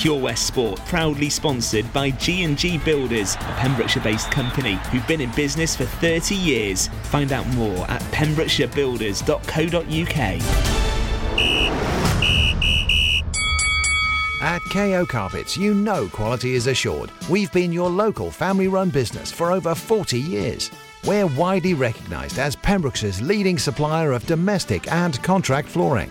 Pure 0.00 0.18
West 0.18 0.46
Sport, 0.46 0.80
proudly 0.86 1.28
sponsored 1.28 1.92
by 1.92 2.08
G&G 2.10 2.78
Builders, 2.78 3.34
a 3.34 3.54
Pembrokeshire-based 3.58 4.30
company 4.30 4.78
who've 4.90 5.06
been 5.06 5.20
in 5.20 5.30
business 5.32 5.76
for 5.76 5.84
30 5.84 6.34
years. 6.34 6.88
Find 7.02 7.32
out 7.32 7.46
more 7.48 7.84
at 7.90 8.00
pembrokeshirebuilders.co.uk. 8.04 10.40
At 14.42 14.62
KO 14.72 15.04
Carpets, 15.04 15.58
you 15.58 15.74
know 15.74 16.08
quality 16.08 16.54
is 16.54 16.66
assured. 16.66 17.10
We've 17.28 17.52
been 17.52 17.70
your 17.70 17.90
local 17.90 18.30
family 18.30 18.68
run 18.68 18.88
business 18.88 19.30
for 19.30 19.52
over 19.52 19.74
40 19.74 20.18
years. 20.18 20.70
We're 21.06 21.26
widely 21.26 21.74
recognised 21.74 22.38
as 22.38 22.56
Pembrokeshire's 22.56 23.20
leading 23.20 23.58
supplier 23.58 24.12
of 24.12 24.24
domestic 24.24 24.90
and 24.90 25.22
contract 25.22 25.68
flooring. 25.68 26.10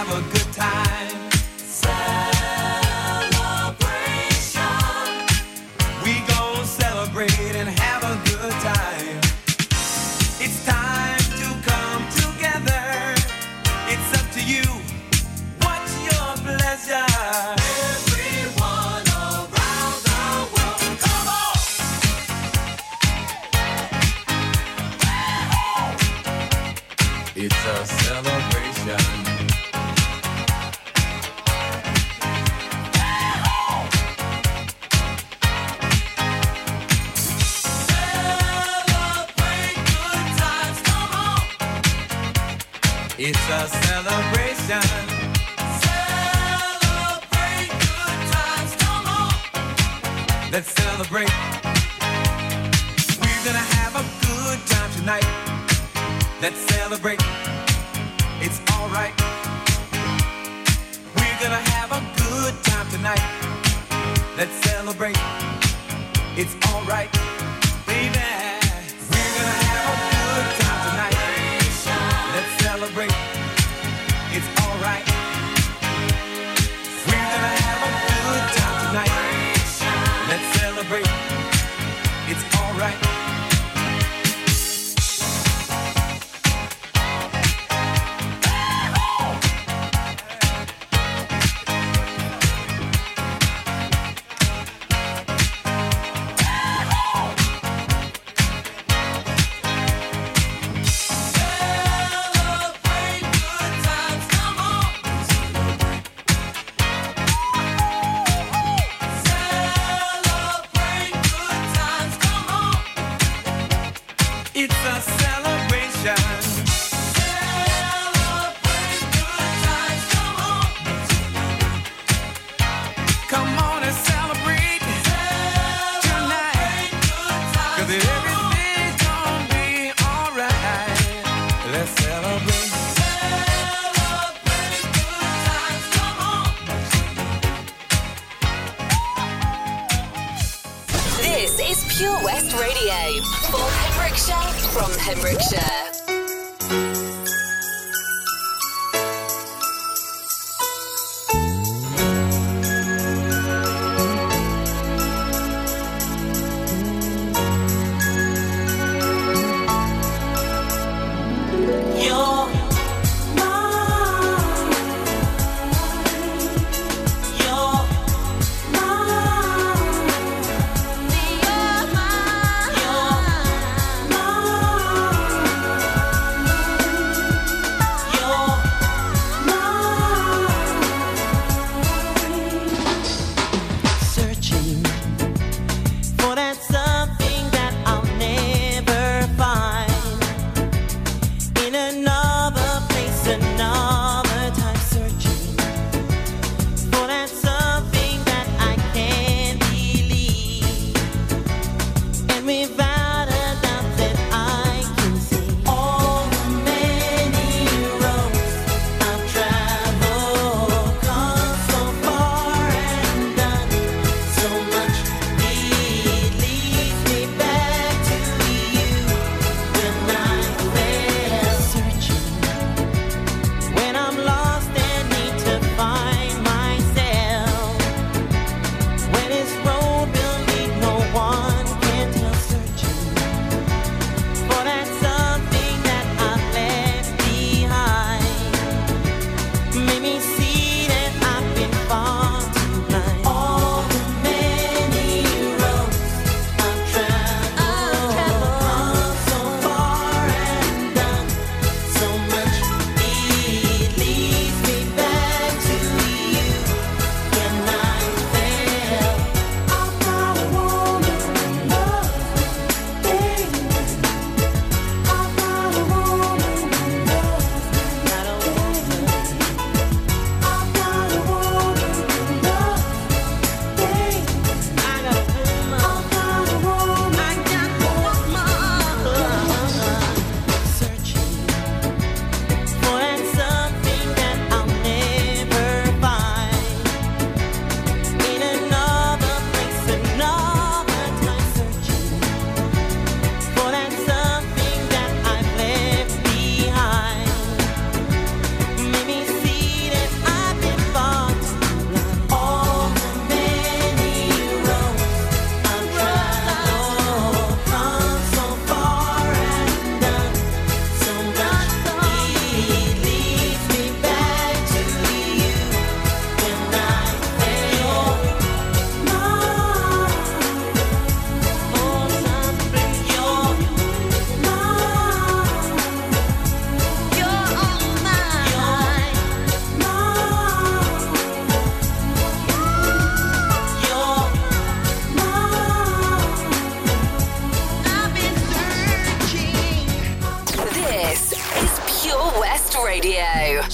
Have 0.00 0.16
a 0.16 0.32
good 0.32 0.39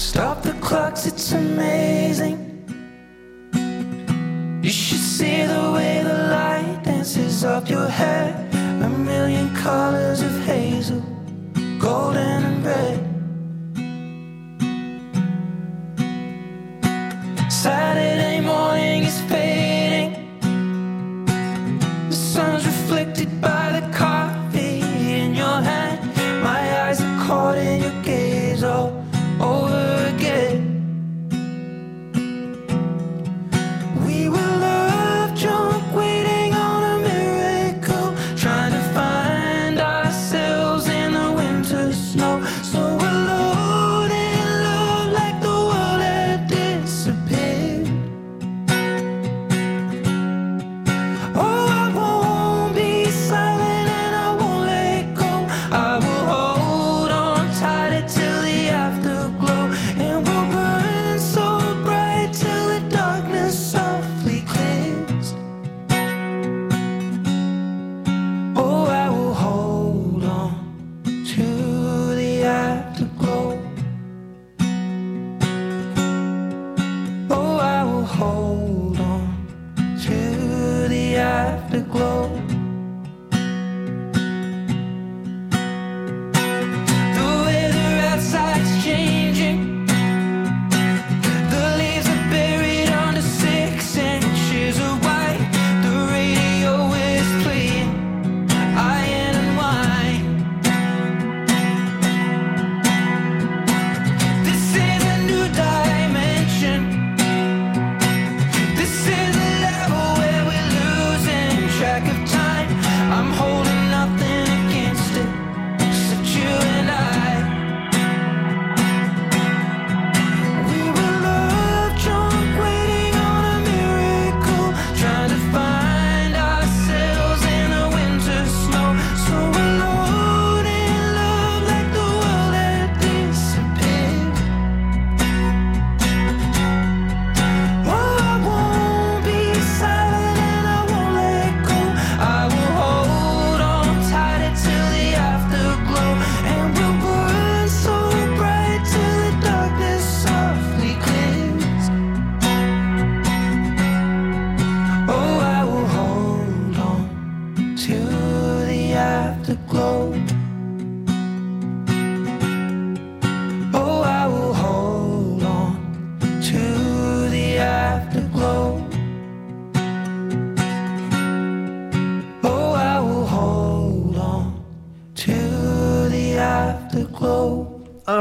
Stop 0.07 0.41
the 0.41 0.53
clocks, 0.61 1.05
it's 1.05 1.33
amazing. 1.33 2.46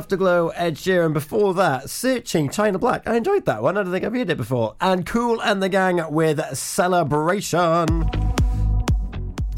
Afterglow, 0.06 0.50
Ed 0.50 0.76
Sheeran. 0.76 1.12
Before 1.12 1.52
that, 1.54 1.90
Searching 1.90 2.48
China 2.48 2.78
Black. 2.78 3.08
I 3.08 3.16
enjoyed 3.16 3.44
that 3.46 3.60
one. 3.60 3.76
I 3.76 3.82
don't 3.82 3.90
think 3.90 4.04
I've 4.04 4.14
heard 4.14 4.30
it 4.30 4.36
before. 4.36 4.76
And 4.80 5.04
Kool 5.04 5.42
and 5.42 5.60
the 5.60 5.68
Gang 5.68 6.00
with 6.12 6.40
Celebration. 6.56 8.08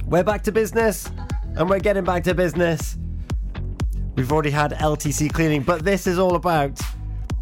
We're 0.07 0.25
back 0.25 0.45
to 0.45 0.53
business, 0.53 1.11
and 1.55 1.69
we're 1.69 1.81
getting 1.81 2.05
back 2.05 2.25
to 2.25 2.35
business. 2.35 2.97
We've 4.17 4.33
already 4.33 4.49
had 4.49 4.73
LTC 4.73 5.35
cleaning, 5.35 5.65
but 5.65 5.85
this 5.85 6.07
is 6.07 6.19
all 6.19 6.35
about 6.35 6.81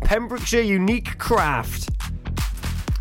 Pembrokeshire 0.00 0.62
Unique 0.62 1.16
Craft. 1.16 1.90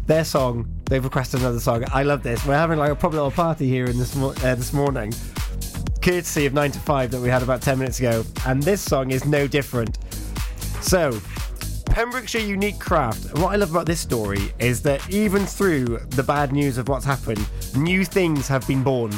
Their 0.06 0.24
song. 0.24 0.72
They've 0.86 1.04
requested 1.04 1.40
another 1.40 1.60
song. 1.60 1.84
I 1.92 2.04
love 2.04 2.22
this. 2.22 2.46
We're 2.46 2.54
having 2.54 2.78
like 2.78 2.92
a 2.92 2.96
proper 2.96 3.16
little 3.16 3.32
party 3.32 3.68
here 3.68 3.86
in 3.86 3.98
this 3.98 4.16
mo- 4.16 4.36
uh, 4.44 4.54
this 4.54 4.72
morning 4.72 5.14
courtesy 6.06 6.46
of 6.46 6.54
9 6.54 6.70
to 6.70 6.78
5 6.78 7.10
that 7.10 7.20
we 7.20 7.30
had 7.30 7.42
about 7.42 7.64
10 7.64 7.80
minutes 7.80 7.98
ago, 7.98 8.24
and 8.46 8.62
this 8.62 8.80
song 8.80 9.10
is 9.10 9.26
no 9.26 9.48
different. 9.48 9.98
So, 10.80 11.20
Pembrokeshire 11.88 12.46
Unique 12.46 12.78
Craft. 12.78 13.40
What 13.40 13.54
I 13.54 13.56
love 13.56 13.72
about 13.72 13.88
this 13.88 14.02
story 14.02 14.54
is 14.60 14.84
that 14.84 15.10
even 15.10 15.48
through 15.48 15.98
the 16.10 16.22
bad 16.22 16.52
news 16.52 16.78
of 16.78 16.90
what's 16.90 17.06
happened, 17.06 17.44
new 17.76 18.06
things 18.06 18.48
have 18.48 18.68
been 18.68 18.84
born. 18.84 19.14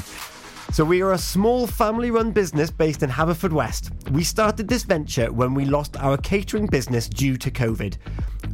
So, 0.71 0.86
we 0.86 1.02
are 1.02 1.12
a 1.12 1.17
small 1.17 1.67
family 1.67 2.10
run 2.10 2.32
business 2.32 2.71
based 2.71 3.04
in 3.04 3.10
Haverfordwest. 3.10 4.10
We 4.12 4.23
started 4.23 4.69
this 4.69 4.84
venture 4.84 5.30
when 5.30 5.54
we 5.54 5.65
lost 5.65 5.97
our 5.97 6.15
catering 6.15 6.67
business 6.67 7.10
due 7.10 7.36
to 7.36 7.52
COVID. 7.52 7.97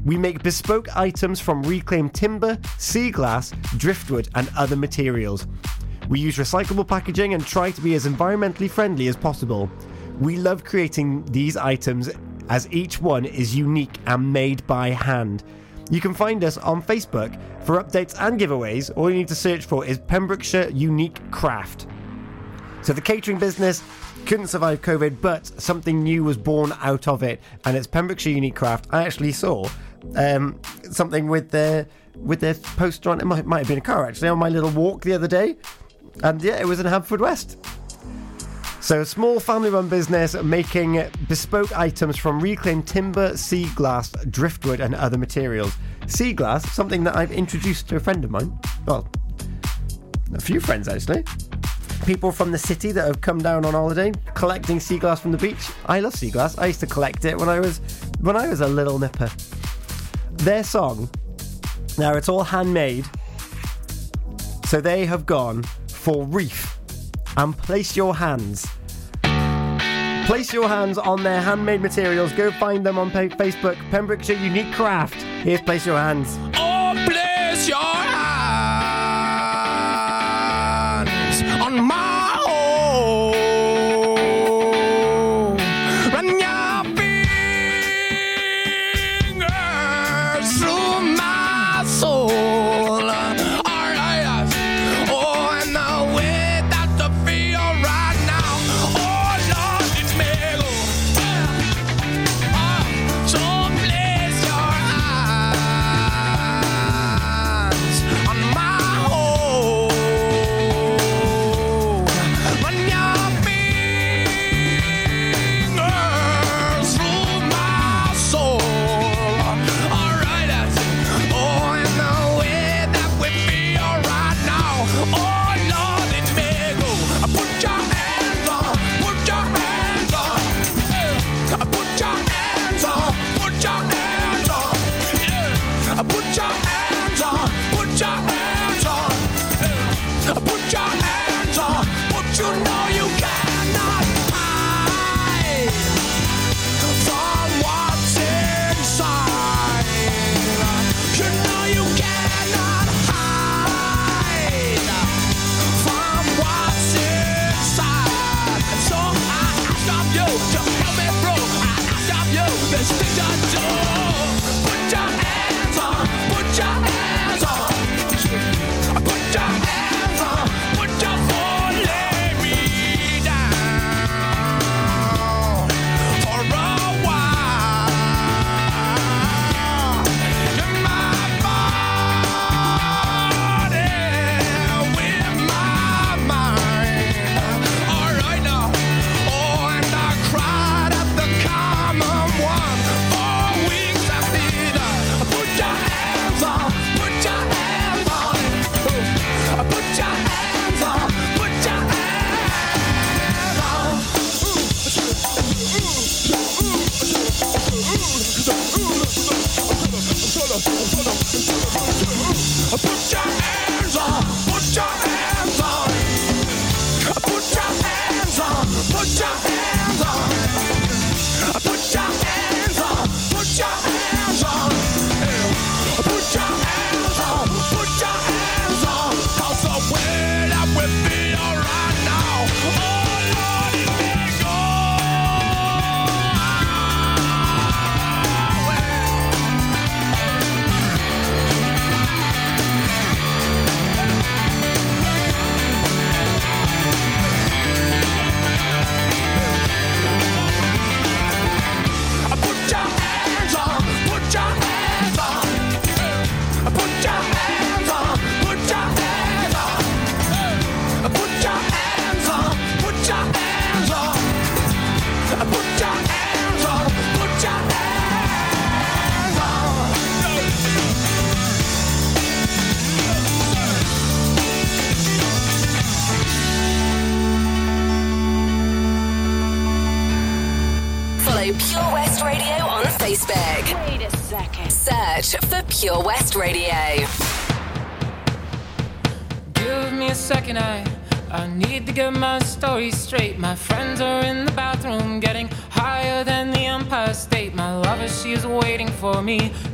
We 0.06 0.18
make 0.18 0.42
bespoke 0.42 0.88
items 0.98 1.40
from 1.40 1.62
reclaimed 1.62 2.16
timber, 2.16 2.58
sea 2.80 3.12
glass, 3.12 3.52
driftwood, 3.78 4.28
and 4.34 4.50
other 4.58 4.76
materials. 4.76 5.46
We 6.10 6.20
use 6.20 6.38
recyclable 6.38 6.88
packaging 6.88 7.34
and 7.34 7.46
try 7.46 7.72
to 7.72 7.82
be 7.82 7.96
as 7.96 8.06
environmentally 8.06 8.70
friendly 8.70 9.08
as 9.08 9.16
possible. 9.16 9.70
We 10.20 10.38
love 10.38 10.64
creating 10.64 11.26
these 11.26 11.58
items 11.58 12.10
as 12.50 12.72
each 12.72 13.02
one 13.02 13.26
is 13.26 13.56
unique 13.56 13.98
and 14.06 14.32
made 14.32 14.66
by 14.68 14.90
hand. 14.90 15.44
You 15.90 16.02
can 16.02 16.14
find 16.14 16.44
us 16.44 16.58
on 16.58 16.82
Facebook 16.82 17.40
for 17.64 17.82
updates 17.82 18.16
and 18.20 18.40
giveaways. 18.40 18.92
All 18.96 19.10
you 19.10 19.18
need 19.18 19.28
to 19.30 19.36
search 19.36 19.66
for 19.66 19.86
is 19.86 19.98
Pembrokeshire 20.00 20.70
Unique 20.70 21.20
Craft. 21.32 21.88
So 22.82 22.94
the 22.94 23.02
catering 23.02 23.40
business 23.40 23.82
couldn't 24.26 24.48
survive 24.48 24.82
COVID, 24.82 25.22
but 25.22 25.46
something 25.62 26.02
new 26.04 26.24
was 26.24 26.38
born 26.38 26.74
out 26.82 27.08
of 27.08 27.24
it, 27.24 27.42
and 27.66 27.76
it's 27.76 27.88
Pembrokeshire 27.88 28.34
Unique 28.34 28.56
Craft. 28.56 28.88
I 28.92 29.04
actually 29.04 29.32
saw 29.32 29.70
um, 30.16 30.60
something 30.92 31.28
with 31.28 31.50
their 31.50 31.88
with 32.16 32.40
their 32.40 32.54
poster 32.54 33.10
on. 33.10 33.20
It 33.20 33.26
might, 33.26 33.46
might 33.46 33.60
have 33.60 33.68
been 33.68 33.78
a 33.78 33.82
car 33.82 34.06
actually 34.06 34.30
on 34.30 34.38
my 34.38 34.50
little 34.50 34.70
walk 34.70 35.02
the 35.02 35.14
other 35.14 35.28
day, 35.28 35.58
and 36.22 36.42
yeah, 36.42 36.60
it 36.60 36.68
was 36.68 36.80
in 36.80 36.86
Haverfordwest. 36.86 37.58
So, 38.84 39.00
a 39.00 39.06
small 39.06 39.40
family 39.40 39.70
run 39.70 39.88
business 39.88 40.34
making 40.34 41.02
bespoke 41.30 41.72
items 41.72 42.18
from 42.18 42.42
reclaimed 42.42 42.86
timber, 42.86 43.38
sea 43.38 43.70
glass, 43.76 44.12
driftwood, 44.30 44.82
and 44.82 44.94
other 44.94 45.18
materials. 45.18 45.74
Sea 46.08 46.34
glass, 46.34 46.70
something 46.70 47.06
that 47.06 47.16
I've 47.16 47.32
introduced 47.32 47.88
to 47.90 47.96
a 47.96 48.00
friend 48.02 48.26
of 48.26 48.32
mine. 48.32 48.60
Well, 48.86 49.08
a 50.34 50.42
few 50.42 50.60
friends 50.60 50.90
actually. 50.90 51.24
People 52.06 52.34
from 52.34 52.52
the 52.52 52.58
city 52.58 52.92
that 52.92 53.08
have 53.08 53.22
come 53.22 53.42
down 53.42 53.64
on 53.64 53.72
holiday 53.72 54.12
collecting 54.34 54.82
sea 54.82 55.00
glass 55.00 55.22
from 55.22 55.32
the 55.32 55.38
beach. 55.38 55.70
I 55.86 56.02
love 56.02 56.14
sea 56.14 56.30
glass. 56.30 56.58
I 56.58 56.66
used 56.66 56.82
to 56.82 56.88
collect 56.88 57.24
it 57.24 57.38
when 57.38 57.48
I 57.48 57.62
was 57.62 57.80
when 58.20 58.36
I 58.36 58.50
was 58.50 58.60
a 58.60 58.68
little 58.68 59.00
nipper. 59.00 59.32
Their 60.34 60.66
song, 60.66 61.10
now 61.98 62.16
it's 62.16 62.28
all 62.28 62.44
handmade. 62.44 63.06
So 64.66 64.82
they 64.82 65.06
have 65.06 65.26
gone 65.26 65.64
for 66.04 66.26
Reef 66.26 66.78
and 67.38 67.58
place 67.58 67.96
your 67.96 68.14
hands. 68.14 68.68
Place 70.26 70.52
your 70.52 70.68
hands 70.68 70.98
on 70.98 71.24
their 71.24 71.42
handmade 71.42 71.82
materials. 71.82 72.34
Go 72.34 72.52
find 72.52 72.86
them 72.86 72.98
on 72.98 73.10
Facebook, 73.10 73.78
Pembrokeshire 73.90 74.38
Unique 74.38 74.74
Craft. 74.74 75.16
Here's 75.44 75.62
Place 75.62 75.86
Your 75.86 75.98
Hands. 75.98 76.28
Oh, 76.56 76.94
place 77.08 77.70
your 77.70 78.03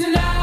tonight. 0.00 0.39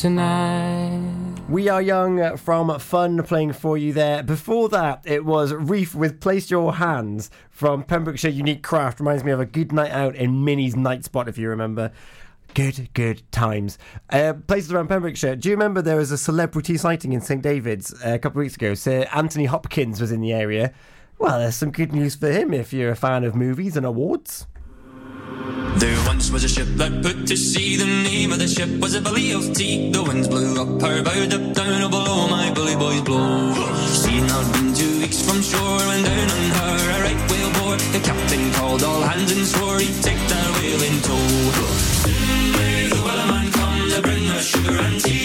tonight. 0.00 1.36
We 1.50 1.68
Are 1.68 1.82
Young 1.82 2.38
from 2.38 2.78
Fun 2.78 3.22
playing 3.22 3.52
for 3.52 3.76
you 3.76 3.92
there. 3.92 4.22
Before 4.22 4.70
that, 4.70 5.02
it 5.04 5.26
was 5.26 5.52
Reef 5.52 5.94
with 5.94 6.20
Place 6.20 6.50
Your 6.50 6.76
Hands 6.76 7.30
from 7.50 7.82
Pembrokeshire 7.82 8.30
Unique 8.30 8.62
Craft. 8.62 9.00
Reminds 9.00 9.24
me 9.24 9.32
of 9.32 9.40
a 9.40 9.44
good 9.44 9.72
night 9.72 9.90
out 9.90 10.16
in 10.16 10.42
Minnie's 10.42 10.74
Night 10.74 11.04
Spot, 11.04 11.28
if 11.28 11.36
you 11.36 11.50
remember. 11.50 11.92
Good, 12.54 12.88
good 12.94 13.30
times. 13.30 13.76
Uh, 14.08 14.32
places 14.46 14.72
around 14.72 14.88
Pembrokeshire. 14.88 15.36
Do 15.36 15.50
you 15.50 15.54
remember 15.54 15.82
there 15.82 15.96
was 15.96 16.10
a 16.10 16.18
celebrity 16.18 16.78
sighting 16.78 17.12
in 17.12 17.20
St 17.20 17.42
David's 17.42 17.92
uh, 18.02 18.14
a 18.14 18.18
couple 18.18 18.40
of 18.40 18.44
weeks 18.44 18.56
ago? 18.56 18.72
Sir 18.72 19.06
Anthony 19.14 19.44
Hopkins 19.44 20.00
was 20.00 20.12
in 20.12 20.22
the 20.22 20.32
area. 20.32 20.72
Well, 21.18 21.40
there's 21.40 21.56
some 21.56 21.72
good 21.72 21.92
news 21.92 22.14
for 22.14 22.32
him 22.32 22.54
if 22.54 22.72
you're 22.72 22.92
a 22.92 22.96
fan 22.96 23.22
of 23.22 23.34
movies 23.34 23.76
and 23.76 23.84
awards. 23.84 24.46
There 25.78 26.06
once 26.06 26.30
was 26.30 26.44
a 26.44 26.48
ship 26.48 26.68
that 26.76 27.02
put 27.02 27.26
to 27.28 27.36
sea. 27.36 27.76
The 27.76 27.86
name 27.86 28.32
of 28.32 28.38
the 28.38 28.48
ship 28.48 28.68
was 28.80 28.94
a 28.94 29.00
Billy 29.00 29.32
of 29.32 29.54
tea. 29.54 29.90
The 29.90 30.02
winds 30.02 30.28
blew 30.28 30.60
up 30.60 30.82
her 30.82 31.02
bow, 31.02 31.22
up 31.36 31.54
down, 31.54 31.82
oh 31.82 31.88
below 31.88 32.28
my 32.28 32.52
bully 32.52 32.76
boys 32.76 33.00
blow. 33.02 33.52
Seen 33.86 34.28
her 34.28 34.44
been 34.52 34.74
two 34.74 35.00
weeks 35.00 35.22
from 35.22 35.40
shore, 35.40 35.82
and 35.94 36.04
down 36.04 36.28
on 36.36 36.44
her 36.58 36.76
a 36.94 37.02
right 37.06 37.22
whale 37.30 37.52
bore. 37.58 37.78
The 37.94 38.00
captain 38.00 38.52
called 38.54 38.82
all 38.82 39.02
hands 39.02 39.30
and 39.32 39.46
swore 39.46 39.78
he'd 39.78 40.02
take 40.02 40.22
that 40.32 40.48
whale 40.56 40.82
in 40.82 40.96
tow. 41.06 41.28
Soon 42.02 42.52
may 42.56 42.88
the 42.88 43.00
wellerman 43.06 43.52
come 43.52 43.90
to 43.90 44.02
bring 44.02 44.24
her 44.24 44.42
sugar 44.42 44.76
and 44.76 45.00
tea. 45.00 45.19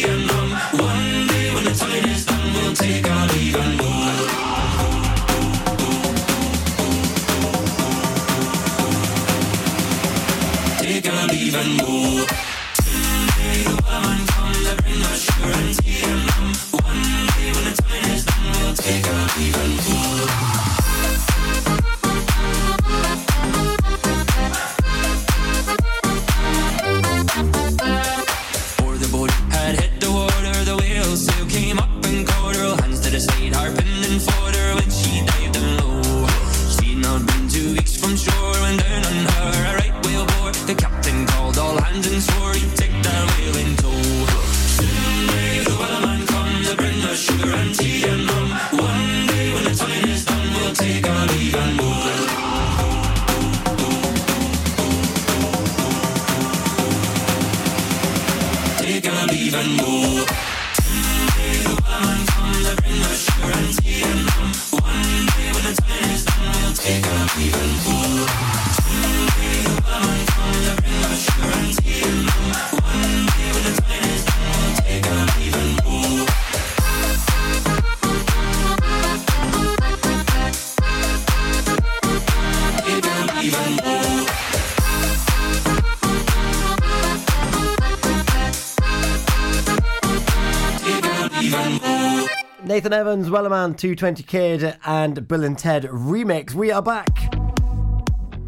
Nathan 92.86 92.99
Evans, 92.99 93.29
Wellerman, 93.29 93.75
220 93.75 94.21
Kid, 94.21 94.77
and 94.86 95.17
Billen 95.27 95.57
Ted 95.57 95.86
remix. 95.86 96.53
We 96.53 96.71
are 96.71 96.83
back. 96.83 97.33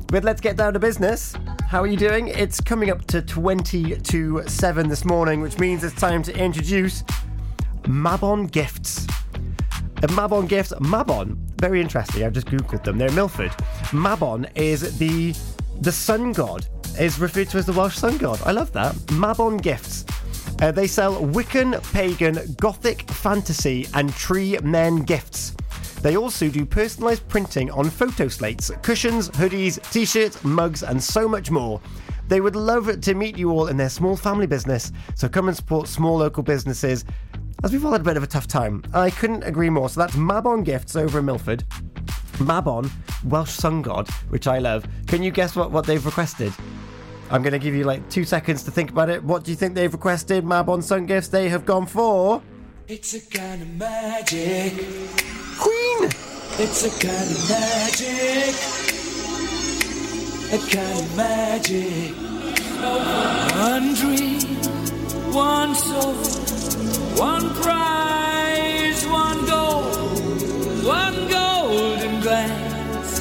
But 0.10 0.24
let's 0.24 0.42
get 0.42 0.56
down 0.58 0.74
to 0.74 0.80
business. 0.80 1.34
How 1.68 1.82
are 1.82 1.88
you 1.88 1.98
doing? 1.98 2.28
It's 2.28 2.62
coming 2.62 2.92
up 2.92 3.08
to 3.08 3.24
20 3.24 3.96
to 3.96 4.44
7 4.48 4.90
this 4.90 5.06
morning, 5.06 5.42
which 5.42 5.58
means 5.58 5.84
it's 5.84 5.96
time 5.96 6.22
to 6.22 6.38
introduce 6.38 7.02
Mabon 7.86 8.52
Gifts. 8.52 9.08
Uh, 10.04 10.08
Mabon 10.10 10.48
Gifts, 10.48 10.72
Mabon, 10.74 11.36
very 11.60 11.82
interesting. 11.82 12.24
I've 12.24 12.34
just 12.34 12.46
Googled 12.46 12.84
them. 12.84 13.00
They're 13.00 13.12
Milford. 13.14 13.50
Mabon 13.90 14.52
is 14.54 15.00
the 15.00 15.34
the 15.82 15.92
sun 15.92 16.32
god, 16.32 16.68
is 17.00 17.20
referred 17.20 17.50
to 17.50 17.58
as 17.58 17.66
the 17.66 17.74
Welsh 17.74 17.96
sun 17.96 18.20
god. 18.20 18.40
I 18.46 18.52
love 18.52 18.72
that. 18.74 18.94
Mabon 19.08 19.60
Gifts. 19.60 20.06
Uh, 20.60 20.72
they 20.72 20.88
sell 20.88 21.16
Wiccan, 21.22 21.82
pagan, 21.94 22.40
gothic, 22.58 23.10
fantasy, 23.12 23.88
and 23.94 24.14
tree 24.14 24.58
men 24.64 25.04
gifts. 25.04 25.56
They 26.02 26.18
also 26.18 26.50
do 26.50 26.66
personalised 26.66 27.28
printing 27.28 27.72
on 27.72 27.90
photo 27.90 28.28
slates, 28.28 28.72
cushions, 28.82 29.30
hoodies, 29.30 29.80
t 29.92 30.06
shirts, 30.06 30.44
mugs, 30.44 30.84
and 30.84 31.02
so 31.02 31.28
much 31.28 31.52
more. 31.52 31.82
They 32.28 32.42
would 32.42 32.56
love 32.56 33.02
to 33.02 33.14
meet 33.14 33.38
you 33.38 33.52
all 33.52 33.68
in 33.68 33.78
their 33.78 33.90
small 33.90 34.16
family 34.18 34.48
business, 34.48 34.92
so 35.16 35.30
come 35.30 35.48
and 35.48 35.56
support 35.56 35.88
small 35.88 36.18
local 36.18 36.44
businesses 36.44 37.06
as 37.64 37.72
we've 37.72 37.84
all 37.84 37.92
had 37.92 38.02
a 38.02 38.04
bit 38.04 38.18
of 38.18 38.24
a 38.24 38.28
tough 38.28 38.48
time. 38.48 38.84
I 38.94 39.10
couldn't 39.10 39.44
agree 39.44 39.70
more. 39.70 39.90
So 39.90 40.02
that's 40.02 40.16
Mabon 40.16 40.64
Gifts 40.64 40.96
over 40.96 41.20
in 41.20 41.26
Milford. 41.26 41.64
Mabon, 42.38 42.90
Welsh 43.24 43.52
sun 43.52 43.82
god, 43.82 44.08
which 44.30 44.48
I 44.48 44.60
love. 44.60 44.86
Can 45.08 45.24
you 45.24 45.32
guess 45.32 45.56
what, 45.56 45.72
what 45.72 45.86
they've 45.86 46.06
requested? 46.06 46.54
I'm 47.30 47.42
going 47.42 47.54
to 47.54 47.60
give 47.60 47.76
you 47.76 47.84
like 47.84 48.10
two 48.10 48.24
seconds 48.24 48.64
to 48.64 48.72
think 48.72 48.90
about 48.90 49.10
it. 49.10 49.24
What 49.24 49.44
do 49.44 49.52
you 49.52 49.58
think 49.58 49.76
they've 49.76 49.92
requested? 49.92 50.46
Mabon 50.46 50.82
Sun 50.82 51.08
Gifts, 51.08 51.28
they 51.28 51.50
have 51.50 51.66
gone 51.66 51.86
for. 51.86 52.42
It's 52.88 53.14
a 53.14 53.20
kind 53.38 53.62
of 53.62 53.70
magic. 53.76 54.74
Queen! 55.60 56.10
It's 56.60 56.86
a 56.86 56.90
kind 57.06 57.30
of 57.30 57.50
magic. 57.50 58.56
A 60.54 60.58
kind 60.74 61.00
of 61.00 61.18
magic. 61.18 62.16
One 63.58 63.94
dream, 63.96 64.42
one 65.34 65.76
soul, 65.76 66.14
one 67.18 67.50
prize, 67.56 69.06
one 69.08 69.46
goal, 69.46 69.84
one 70.86 71.28
golden 71.28 72.22
glance 72.22 73.20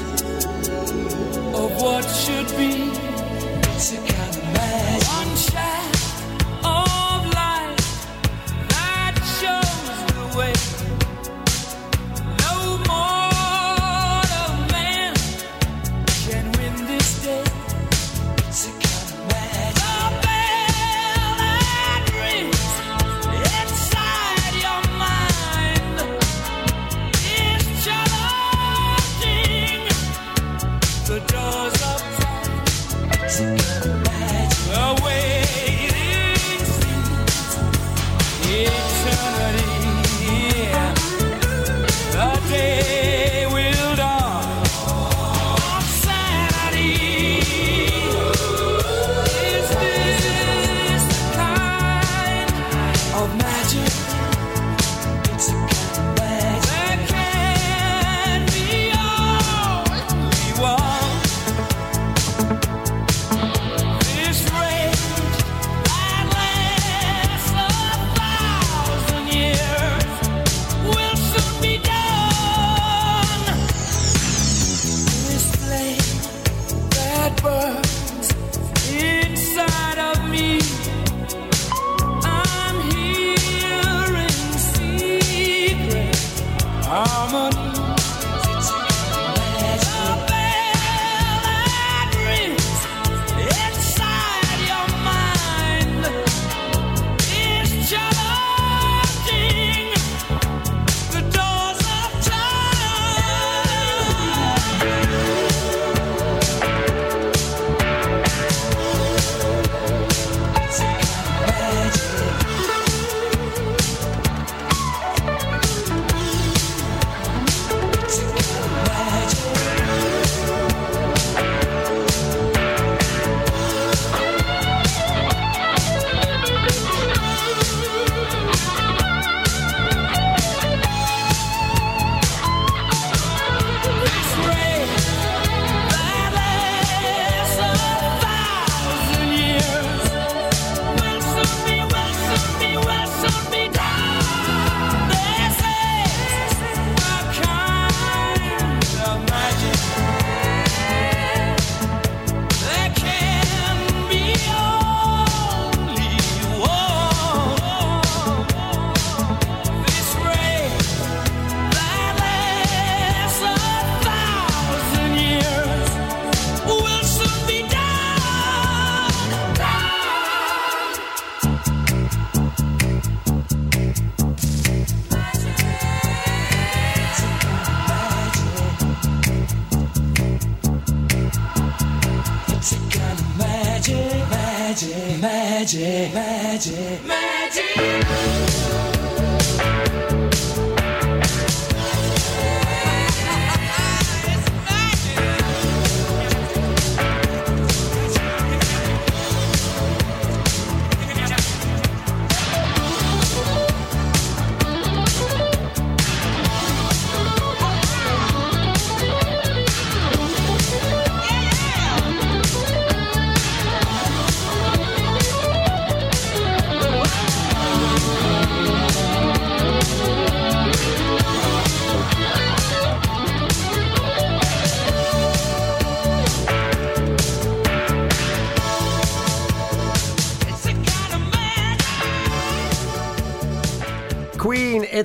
of 1.58 1.82
what 1.82 2.04
should 2.04 2.56
be. 2.56 2.85
It's 3.78 4.15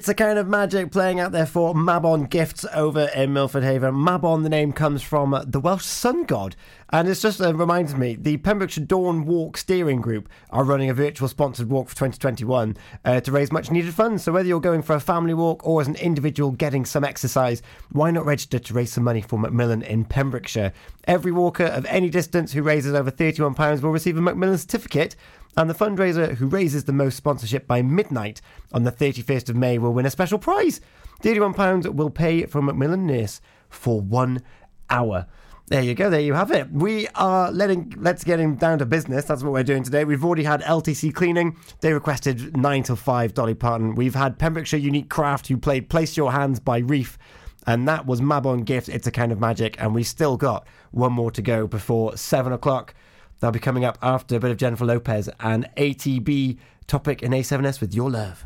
It's 0.02 0.10
a 0.10 0.16
kind 0.16 0.40
of 0.40 0.48
magic 0.48 0.92
playing 0.92 1.20
out 1.20 1.32
there 1.32 1.46
for 1.46 1.76
Mabon 1.76 2.28
Gifts 2.28 2.66
over 2.74 3.12
in 3.14 3.34
Milford 3.34 3.62
Haven. 3.62 3.94
Mabon, 3.94 4.42
the 4.42 4.50
name 4.50 4.74
comes 4.74 5.04
from 5.04 5.40
the 5.46 5.60
Welsh 5.60 5.86
sun 5.86 6.24
god. 6.24 6.56
And 6.90 7.08
it's 7.08 7.22
just 7.22 7.40
uh, 7.40 7.54
reminds 7.54 7.94
me, 7.94 8.16
the 8.16 8.38
Pembrokeshire 8.38 8.84
Dawn 8.84 9.26
Walk 9.26 9.58
Steering 9.58 10.02
Group 10.02 10.28
are 10.50 10.64
running 10.64 10.90
a 10.90 10.96
virtual 10.96 11.28
sponsored 11.28 11.70
walk 11.70 11.88
for 11.88 11.96
2021 11.96 12.78
uh, 13.06 13.22
to 13.22 13.32
raise 13.32 13.52
much 13.52 13.70
needed 13.70 13.94
funds. 13.94 14.24
So 14.24 14.32
whether 14.32 14.48
you're 14.48 14.60
going 14.60 14.82
for 14.82 14.96
a 14.96 15.00
family 15.00 15.36
walk 15.36 15.64
or 15.68 15.82
as 15.82 15.88
an 15.88 15.96
individual 15.98 16.50
getting 16.50 16.84
some 16.84 17.04
exercise, 17.04 17.62
why 17.92 18.10
not 18.10 18.26
register 18.26 18.58
to 18.58 18.74
raise 18.74 18.92
some 18.92 19.04
money 19.04 19.22
for 19.22 19.38
Macmillan 19.38 19.84
in 19.84 20.06
Pembrokeshire? 20.06 20.74
Every 21.04 21.32
walker 21.32 21.66
of 21.66 21.86
any 21.86 22.10
distance 22.10 22.54
who 22.54 22.64
raises 22.64 22.96
over 22.96 23.12
£31 23.12 23.84
will 23.84 23.92
receive 23.92 24.18
a 24.18 24.22
Macmillan 24.22 24.58
certificate 24.58 25.16
and 25.58 25.70
the 25.70 25.76
fundraiser 25.76 26.36
who 26.36 26.48
raises 26.48 26.86
the 26.86 26.94
most 26.94 27.18
sponsorship 27.18 27.68
by 27.68 27.82
midnight 27.82 28.42
on 28.72 28.84
the 28.84 28.92
31st 28.92 29.50
of 29.50 29.56
May 29.56 29.78
will 29.78 29.94
win 29.94 30.06
a 30.06 30.10
special 30.12 30.40
prize. 30.40 30.82
£31 31.22 31.94
will 31.94 32.10
pay 32.10 32.46
for 32.46 32.62
Macmillan 32.62 33.06
Nurse 33.06 33.42
for 33.70 34.02
one 34.02 34.42
hour. 34.90 35.28
There 35.68 35.82
you 35.82 35.94
go. 35.94 36.10
There 36.10 36.20
you 36.20 36.34
have 36.34 36.52
it. 36.52 36.70
We 36.70 37.08
are 37.16 37.50
letting 37.50 37.94
let's 37.98 38.26
get 38.26 38.42
him 38.42 38.56
down 38.56 38.80
to 38.80 38.86
business. 38.86 39.24
That's 39.24 39.42
what 39.42 39.54
we're 39.54 39.64
doing 39.64 39.84
today. 39.84 40.04
We've 40.04 40.26
already 40.26 40.44
had 40.44 40.62
LTC 40.64 41.14
cleaning. 41.16 41.56
They 41.80 41.94
requested 41.94 42.58
nine 42.58 42.84
till 42.84 42.98
five. 42.98 43.34
Dolly 43.34 43.54
Parton. 43.54 43.96
We've 43.96 44.16
had 44.16 44.38
Pembrokeshire 44.38 44.82
Unique 44.82 45.10
Craft 45.10 45.48
who 45.48 45.56
played 45.56 45.90
"Place 45.90 46.18
Your 46.18 46.34
Hands" 46.34 46.60
by 46.60 46.80
Reef, 46.80 47.18
and 47.66 47.88
that 47.88 48.06
was 48.06 48.20
Mabon 48.20 48.66
Gift. 48.66 48.90
It's 48.90 49.08
a 49.08 49.12
kind 49.12 49.32
of 49.32 49.40
magic, 49.40 49.82
and 49.82 49.96
we 49.96 50.04
still 50.04 50.36
got 50.36 50.68
one 50.92 51.14
more 51.14 51.32
to 51.32 51.42
go 51.42 51.68
before 51.68 52.18
seven 52.18 52.52
o'clock. 52.52 52.94
They'll 53.42 53.52
be 53.52 53.60
coming 53.60 53.84
up 53.84 53.98
after 54.04 54.36
a 54.36 54.40
bit 54.40 54.52
of 54.52 54.58
Jennifer 54.58 54.86
Lopez 54.86 55.28
and 55.40 55.68
ATB 55.76 56.60
topic 56.86 57.24
in 57.24 57.32
A7S 57.32 57.82
with 57.82 57.94
Your 57.94 58.12
Love. 58.12 58.46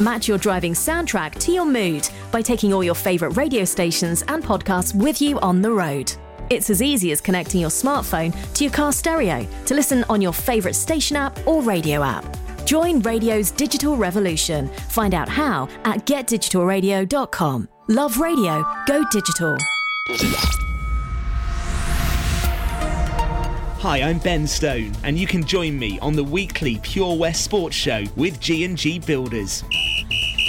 Match 0.00 0.28
your 0.28 0.38
driving 0.38 0.72
soundtrack 0.72 1.38
to 1.40 1.52
your 1.52 1.66
mood 1.66 2.08
by 2.30 2.40
taking 2.40 2.72
all 2.72 2.82
your 2.82 2.94
favourite 2.94 3.36
radio 3.36 3.64
stations 3.64 4.22
and 4.28 4.42
podcasts 4.42 4.94
with 4.94 5.20
you 5.20 5.38
on 5.40 5.60
the 5.60 5.70
road. 5.70 6.10
It's 6.50 6.68
as 6.68 6.82
easy 6.82 7.12
as 7.12 7.20
connecting 7.20 7.60
your 7.60 7.70
smartphone 7.70 8.34
to 8.54 8.64
your 8.64 8.72
car 8.72 8.92
stereo 8.92 9.46
to 9.66 9.74
listen 9.74 10.04
on 10.08 10.20
your 10.20 10.32
favourite 10.32 10.74
station 10.74 11.16
app 11.16 11.38
or 11.46 11.62
radio 11.62 12.02
app. 12.02 12.24
Join 12.64 13.00
radio's 13.02 13.52
digital 13.52 13.96
revolution. 13.96 14.66
Find 14.88 15.14
out 15.14 15.28
how 15.28 15.68
at 15.84 16.06
getdigitalradio.com. 16.06 17.68
Love 17.86 18.18
radio, 18.18 18.66
go 18.88 19.04
digital. 19.12 19.56
Hi, 23.78 24.02
I'm 24.02 24.18
Ben 24.18 24.46
Stone, 24.46 24.92
and 25.04 25.16
you 25.16 25.26
can 25.28 25.44
join 25.44 25.78
me 25.78 26.00
on 26.00 26.14
the 26.14 26.24
weekly 26.24 26.78
Pure 26.82 27.16
West 27.16 27.44
Sports 27.44 27.76
Show 27.76 28.04
with 28.16 28.40
G&G 28.40 28.98
Builders. 28.98 29.62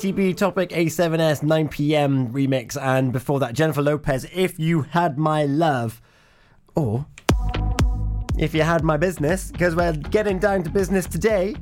ATB 0.01 0.35
Topic 0.35 0.71
A7S 0.71 1.43
9pm 1.43 2.33
remix, 2.33 2.81
and 2.81 3.13
before 3.13 3.39
that, 3.41 3.53
Jennifer 3.53 3.83
Lopez, 3.83 4.27
If 4.33 4.59
You 4.59 4.81
Had 4.81 5.19
My 5.19 5.45
Love, 5.45 6.01
or 6.75 7.05
If 8.39 8.55
You 8.55 8.63
Had 8.63 8.83
My 8.83 8.97
Business, 8.97 9.53
because 9.53 9.77
we're 9.77 9.93
getting 9.93 10.39
down 10.39 10.63
to 10.63 10.71
business 10.71 11.07
today. 11.07 11.55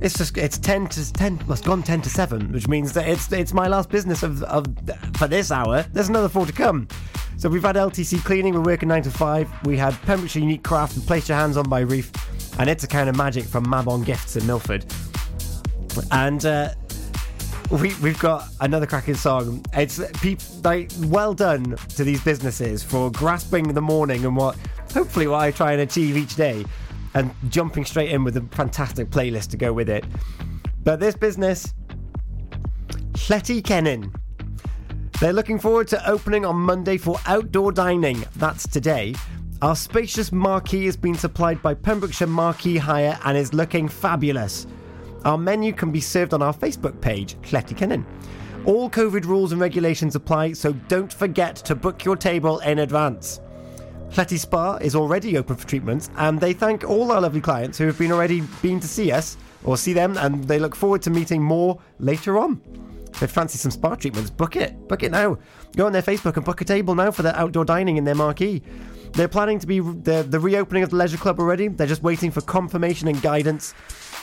It's 0.00 0.16
just 0.16 0.38
it's 0.38 0.56
ten 0.56 0.86
to 0.86 1.12
ten. 1.12 1.38
It's 1.46 1.60
gone 1.60 1.82
ten 1.82 2.00
to 2.02 2.08
seven, 2.08 2.52
which 2.52 2.68
means 2.68 2.94
that 2.94 3.06
it's 3.06 3.30
it's 3.30 3.52
my 3.52 3.66
last 3.66 3.90
business 3.90 4.22
of, 4.22 4.42
of 4.44 4.66
for 5.16 5.28
this 5.28 5.50
hour. 5.50 5.82
There's 5.92 6.08
another 6.08 6.30
four 6.30 6.46
to 6.46 6.52
come. 6.54 6.88
So 7.36 7.50
we've 7.50 7.62
had 7.62 7.76
LTC 7.76 8.24
cleaning. 8.24 8.54
We're 8.54 8.62
working 8.62 8.88
nine 8.88 9.02
to 9.02 9.10
five. 9.10 9.50
We 9.66 9.76
had 9.76 9.92
Pembrokeshire 10.02 10.40
Unique 10.40 10.64
Craft 10.64 10.96
and 10.96 11.06
Place 11.06 11.28
Your 11.28 11.36
Hands 11.36 11.58
On 11.58 11.68
by 11.68 11.80
Reef, 11.80 12.10
and 12.58 12.70
it's 12.70 12.84
a 12.84 12.88
kind 12.88 13.10
of 13.10 13.16
magic 13.16 13.44
from 13.44 13.66
Mabon 13.66 14.06
Gifts 14.06 14.36
in 14.36 14.46
Milford. 14.46 14.86
And 16.10 16.44
uh, 16.44 16.70
we 17.70 17.94
we've 18.02 18.18
got 18.18 18.48
another 18.60 18.86
cracking 18.86 19.14
song. 19.14 19.64
It's 19.72 19.98
like 20.64 20.90
well 21.04 21.34
done 21.34 21.76
to 21.90 22.04
these 22.04 22.22
businesses 22.22 22.82
for 22.82 23.10
grasping 23.10 23.72
the 23.74 23.80
morning 23.80 24.24
and 24.24 24.36
what 24.36 24.56
hopefully 24.92 25.26
what 25.26 25.40
I 25.40 25.50
try 25.50 25.72
and 25.72 25.80
achieve 25.80 26.16
each 26.16 26.36
day, 26.36 26.64
and 27.14 27.30
jumping 27.48 27.84
straight 27.84 28.10
in 28.10 28.24
with 28.24 28.36
a 28.36 28.42
fantastic 28.52 29.10
playlist 29.10 29.50
to 29.50 29.56
go 29.56 29.72
with 29.72 29.88
it. 29.88 30.04
But 30.84 31.00
this 31.00 31.16
business, 31.16 31.74
Llety 33.12 33.62
Cynin. 33.62 34.14
They're 35.18 35.32
looking 35.32 35.58
forward 35.58 35.88
to 35.88 36.10
opening 36.10 36.44
on 36.44 36.56
Monday 36.56 36.98
for 36.98 37.18
outdoor 37.26 37.72
dining. 37.72 38.22
That's 38.36 38.68
today. 38.68 39.14
Our 39.62 39.74
spacious 39.74 40.30
marquee 40.30 40.84
has 40.84 40.96
been 40.98 41.14
supplied 41.14 41.62
by 41.62 41.72
Pembrokeshire 41.72 42.26
Marquee 42.26 42.76
Hire 42.76 43.18
and 43.24 43.38
is 43.38 43.54
looking 43.54 43.88
fabulous. 43.88 44.66
Our 45.26 45.36
menu 45.36 45.72
can 45.72 45.90
be 45.90 46.00
served 46.00 46.34
on 46.34 46.40
our 46.40 46.54
Facebook 46.54 47.00
page, 47.00 47.34
Llety 47.42 47.76
Cynin. 47.76 48.04
All 48.64 48.88
COVID 48.88 49.24
rules 49.24 49.50
and 49.50 49.60
regulations 49.60 50.14
apply, 50.14 50.52
so 50.52 50.72
don't 50.72 51.12
forget 51.12 51.56
to 51.56 51.74
book 51.74 52.04
your 52.04 52.14
table 52.14 52.60
in 52.60 52.78
advance. 52.78 53.40
Llety 54.10 54.38
Spa 54.38 54.76
is 54.76 54.94
already 54.94 55.36
open 55.36 55.56
for 55.56 55.66
treatments, 55.66 56.10
and 56.16 56.38
they 56.38 56.52
thank 56.52 56.84
all 56.84 57.10
our 57.10 57.20
lovely 57.20 57.40
clients 57.40 57.76
who 57.76 57.86
have 57.86 57.98
been 57.98 58.12
already 58.12 58.42
been 58.62 58.78
to 58.78 58.86
see 58.86 59.10
us 59.10 59.36
or 59.64 59.76
see 59.76 59.92
them, 59.92 60.16
and 60.16 60.44
they 60.44 60.60
look 60.60 60.76
forward 60.76 61.02
to 61.02 61.10
meeting 61.10 61.42
more 61.42 61.80
later 61.98 62.38
on. 62.38 62.62
If 63.10 63.20
you 63.20 63.26
fancy 63.26 63.58
some 63.58 63.72
spa 63.72 63.96
treatments, 63.96 64.30
book 64.30 64.54
it. 64.54 64.86
Book 64.86 65.02
it 65.02 65.10
now. 65.10 65.38
Go 65.74 65.86
on 65.86 65.92
their 65.92 66.02
Facebook 66.02 66.36
and 66.36 66.44
book 66.44 66.60
a 66.60 66.64
table 66.64 66.94
now 66.94 67.10
for 67.10 67.22
their 67.22 67.34
outdoor 67.34 67.64
dining 67.64 67.96
in 67.96 68.04
their 68.04 68.14
marquee. 68.14 68.62
They're 69.14 69.26
planning 69.26 69.58
to 69.58 69.66
be 69.66 69.80
the, 69.80 70.24
the 70.28 70.38
reopening 70.38 70.84
of 70.84 70.90
the 70.90 70.96
leisure 70.96 71.16
club 71.16 71.40
already. 71.40 71.66
They're 71.66 71.86
just 71.88 72.04
waiting 72.04 72.30
for 72.30 72.42
confirmation 72.42 73.08
and 73.08 73.20
guidance. 73.20 73.74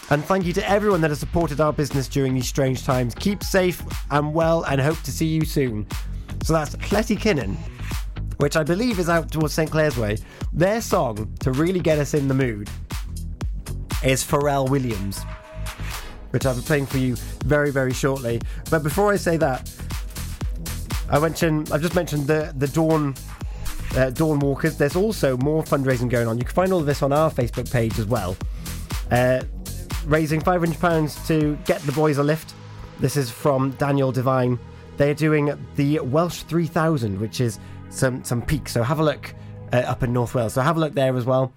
And 0.09 0.23
thank 0.25 0.45
you 0.45 0.53
to 0.53 0.69
everyone 0.69 1.01
that 1.01 1.11
has 1.11 1.19
supported 1.19 1.59
our 1.61 1.73
business 1.73 2.07
during 2.07 2.33
these 2.33 2.47
strange 2.47 2.83
times. 2.83 3.15
Keep 3.15 3.43
safe 3.43 3.81
and 4.11 4.33
well, 4.33 4.63
and 4.63 4.79
hope 4.79 5.01
to 5.03 5.11
see 5.11 5.25
you 5.25 5.45
soon. 5.45 5.87
So 6.43 6.53
that's 6.53 6.75
Llety 6.75 7.17
Cynin, 7.17 7.55
which 8.37 8.57
I 8.57 8.63
believe 8.63 8.99
is 8.99 9.09
out 9.09 9.31
towards 9.31 9.53
St 9.53 9.71
Clears 9.71 9.97
Way. 9.97 10.17
Their 10.51 10.81
song 10.81 11.33
to 11.39 11.51
really 11.51 11.79
get 11.79 11.99
us 11.99 12.13
in 12.13 12.27
the 12.27 12.33
mood 12.33 12.69
is 14.03 14.23
Pharrell 14.23 14.69
Williams, 14.69 15.23
which 16.31 16.45
I'll 16.45 16.55
be 16.55 16.61
playing 16.61 16.85
for 16.85 16.97
you 16.97 17.15
very, 17.45 17.71
very 17.71 17.93
shortly. 17.93 18.41
But 18.69 18.83
before 18.83 19.11
I 19.11 19.15
say 19.15 19.37
that, 19.37 19.73
I 21.09 21.19
mentioned 21.19 21.71
I've 21.71 21.81
just 21.81 21.95
mentioned 21.95 22.27
the 22.27 22.53
the 22.57 22.67
Dawn 22.67 23.15
uh, 23.95 24.09
Dawn 24.09 24.39
Walkers. 24.39 24.77
There's 24.77 24.95
also 24.95 25.37
more 25.37 25.63
fundraising 25.63 26.09
going 26.09 26.27
on. 26.27 26.37
You 26.37 26.43
can 26.43 26.53
find 26.53 26.73
all 26.73 26.79
of 26.79 26.85
this 26.85 27.01
on 27.01 27.13
our 27.13 27.31
Facebook 27.31 27.71
page 27.71 27.99
as 27.99 28.05
well. 28.05 28.35
Uh, 29.11 29.43
raising 30.05 30.41
£500 30.41 31.27
to 31.27 31.57
get 31.65 31.81
the 31.81 31.91
boys 31.91 32.17
a 32.17 32.23
lift. 32.23 32.53
This 32.99 33.17
is 33.17 33.29
from 33.29 33.71
Daniel 33.71 34.11
Devine. 34.11 34.59
They're 34.97 35.13
doing 35.13 35.57
the 35.75 35.99
Welsh 35.99 36.43
3000, 36.43 37.19
which 37.19 37.41
is 37.41 37.59
some 37.89 38.23
some 38.23 38.41
peaks. 38.41 38.71
So 38.71 38.83
have 38.83 38.99
a 38.99 39.03
look 39.03 39.33
uh, 39.71 39.77
up 39.77 40.03
in 40.03 40.13
North 40.13 40.35
Wales. 40.35 40.53
So 40.53 40.61
have 40.61 40.77
a 40.77 40.79
look 40.79 40.93
there 40.93 41.15
as 41.15 41.25
well. 41.25 41.53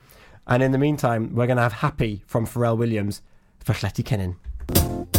And 0.46 0.62
in 0.62 0.72
the 0.72 0.78
meantime, 0.78 1.34
we're 1.34 1.46
going 1.46 1.56
to 1.56 1.62
have 1.62 1.72
Happy 1.72 2.22
from 2.26 2.46
Pharrell 2.46 2.78
Williams 2.78 3.20
for 3.58 3.72
Llety 3.72 4.04
Cynin. 4.04 5.15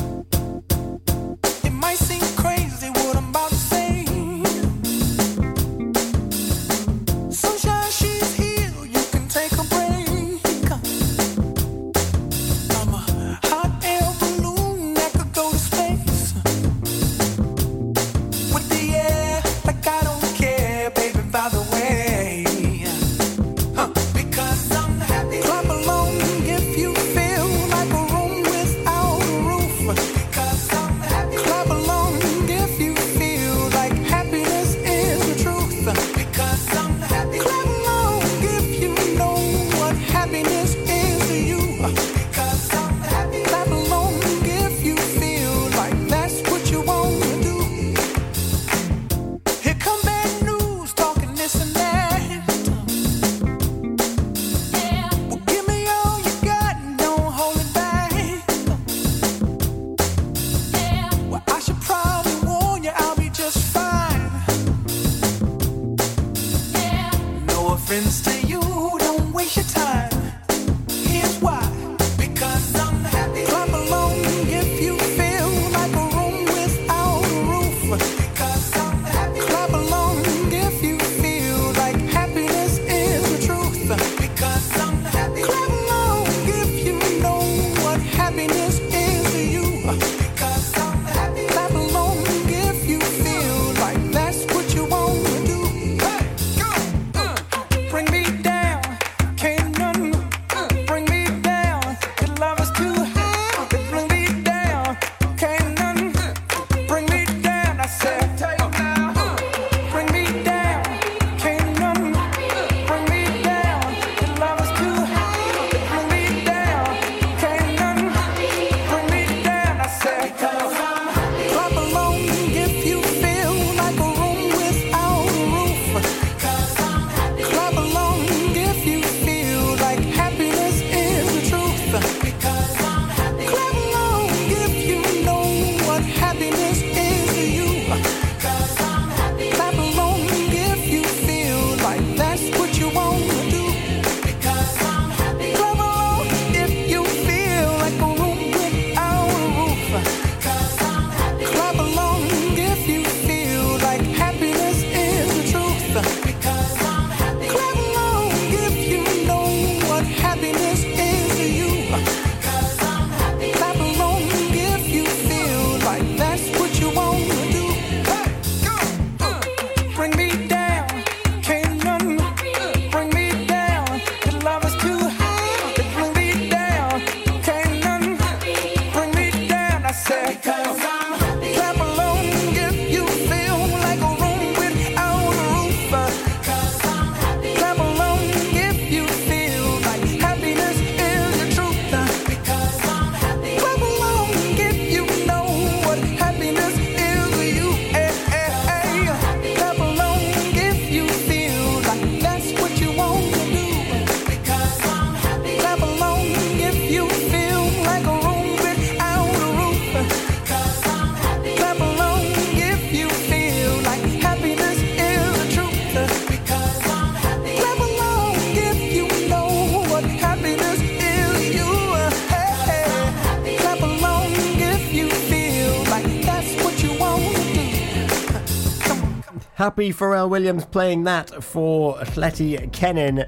Happy 229.57 229.91
Pharrell 229.91 230.29
Williams 230.29 230.65
playing 230.65 231.05
that 231.05 231.43
for 231.43 231.95
Llety 231.95 232.69
Cynin. 232.69 233.27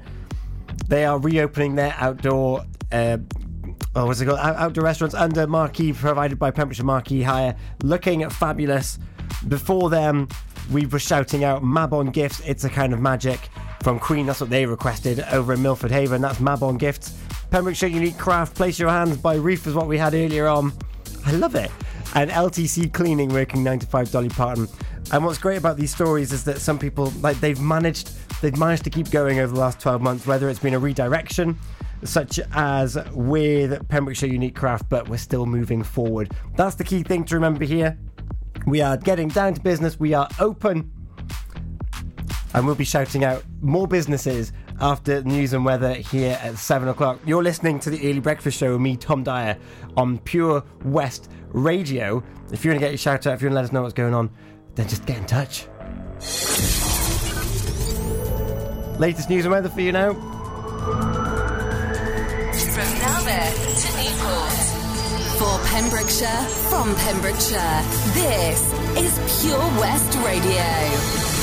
They 0.86 1.04
are 1.04 1.18
reopening 1.18 1.74
their 1.74 1.92
outdoor. 1.98 2.66
Uh, 2.92 3.18
oh, 3.96 4.06
what's 4.06 4.20
it 4.20 4.26
called? 4.26 4.38
Out- 4.38 4.54
outdoor 4.54 4.84
restaurants 4.84 5.16
under 5.16 5.48
marquee 5.48 5.92
provided 5.92 6.38
by 6.38 6.52
Pembrokeshire 6.52 6.86
Marquee 6.86 7.22
Hire, 7.22 7.56
looking 7.82 8.30
fabulous. 8.30 9.00
Before 9.48 9.90
them, 9.90 10.28
we 10.70 10.86
were 10.86 11.00
shouting 11.00 11.42
out 11.42 11.64
Mabon 11.64 12.12
Gifts. 12.12 12.40
It's 12.46 12.62
a 12.62 12.70
kind 12.70 12.92
of 12.92 13.00
magic 13.00 13.48
from 13.82 13.98
Queen. 13.98 14.26
That's 14.26 14.40
what 14.40 14.50
they 14.50 14.66
requested 14.66 15.18
over 15.32 15.54
in 15.54 15.62
Milford 15.62 15.90
Haven. 15.90 16.22
That's 16.22 16.38
Mabon 16.38 16.78
Gifts. 16.78 17.18
Pembrokeshire 17.50 17.88
Unique 17.88 18.18
Craft. 18.18 18.54
Place 18.54 18.78
your 18.78 18.90
hands 18.90 19.16
by 19.16 19.34
Reef 19.34 19.66
is 19.66 19.74
what 19.74 19.88
we 19.88 19.98
had 19.98 20.14
earlier 20.14 20.46
on. 20.46 20.72
I 21.26 21.32
love 21.32 21.56
it. 21.56 21.72
And 22.14 22.30
LTC 22.30 22.92
Cleaning 22.92 23.30
working 23.30 23.64
9 23.64 23.80
to 23.80 23.86
5 23.86 24.12
Dolly 24.12 24.28
Parton. 24.28 24.68
And 25.12 25.24
what's 25.24 25.38
great 25.38 25.56
about 25.58 25.76
these 25.76 25.92
stories 25.92 26.32
is 26.32 26.44
that 26.44 26.60
some 26.60 26.78
people 26.78 27.12
like 27.20 27.40
they've 27.40 27.60
managed 27.60 28.10
they've 28.40 28.56
managed 28.56 28.84
to 28.84 28.90
keep 28.90 29.10
going 29.10 29.40
over 29.40 29.52
the 29.52 29.60
last 29.60 29.80
12 29.80 30.00
months, 30.00 30.26
whether 30.26 30.48
it's 30.48 30.60
been 30.60 30.74
a 30.74 30.78
redirection, 30.78 31.58
such 32.04 32.40
as 32.54 32.96
with 33.12 33.86
Pembrokeshire 33.88 34.30
Unique 34.30 34.56
Craft, 34.56 34.88
but 34.88 35.08
we're 35.08 35.18
still 35.18 35.46
moving 35.46 35.82
forward. 35.82 36.32
That's 36.56 36.76
the 36.76 36.84
key 36.84 37.02
thing 37.02 37.24
to 37.24 37.34
remember 37.34 37.64
here. 37.64 37.98
We 38.66 38.80
are 38.80 38.96
getting 38.96 39.28
down 39.28 39.54
to 39.54 39.60
business, 39.60 39.98
we 39.98 40.14
are 40.14 40.28
open, 40.38 40.90
and 42.54 42.66
we'll 42.66 42.74
be 42.74 42.84
shouting 42.84 43.24
out 43.24 43.42
more 43.60 43.86
businesses 43.86 44.52
after 44.80 45.22
news 45.22 45.52
and 45.52 45.64
weather 45.64 45.94
here 45.94 46.38
at 46.42 46.56
7 46.56 46.88
o'clock. 46.88 47.20
You're 47.26 47.42
listening 47.42 47.80
to 47.80 47.90
the 47.90 47.98
Early 48.08 48.20
Breakfast 48.20 48.58
Show 48.58 48.72
with 48.72 48.80
me, 48.80 48.96
Tom 48.96 49.22
Dyer, 49.22 49.58
on 49.96 50.18
Pure 50.18 50.64
West 50.84 51.30
Radio. 51.48 52.22
If 52.50 52.64
you 52.64 52.70
want 52.70 52.80
to 52.80 52.86
get 52.86 52.90
your 52.90 52.98
shout 52.98 53.26
out, 53.26 53.34
if 53.34 53.42
you 53.42 53.48
want 53.48 53.52
to 53.52 53.56
let 53.56 53.64
us 53.64 53.72
know 53.72 53.82
what's 53.82 53.94
going 53.94 54.14
on, 54.14 54.30
then 54.74 54.88
just 54.88 55.06
get 55.06 55.18
in 55.18 55.26
touch. 55.26 55.66
Latest 58.98 59.30
news 59.30 59.44
and 59.44 59.52
weather 59.52 59.68
for 59.68 59.80
you 59.80 59.92
now. 59.92 60.12
From 60.12 60.20
Narberth 63.00 63.82
to 63.82 63.88
Newport. 63.96 64.58
For 65.38 65.54
Pembrokeshire, 65.68 66.42
from 66.68 66.94
Pembrokeshire, 66.96 67.82
this 68.12 68.60
is 68.98 69.12
Pure 69.40 69.66
West 69.80 70.12
Radio. 70.18 71.39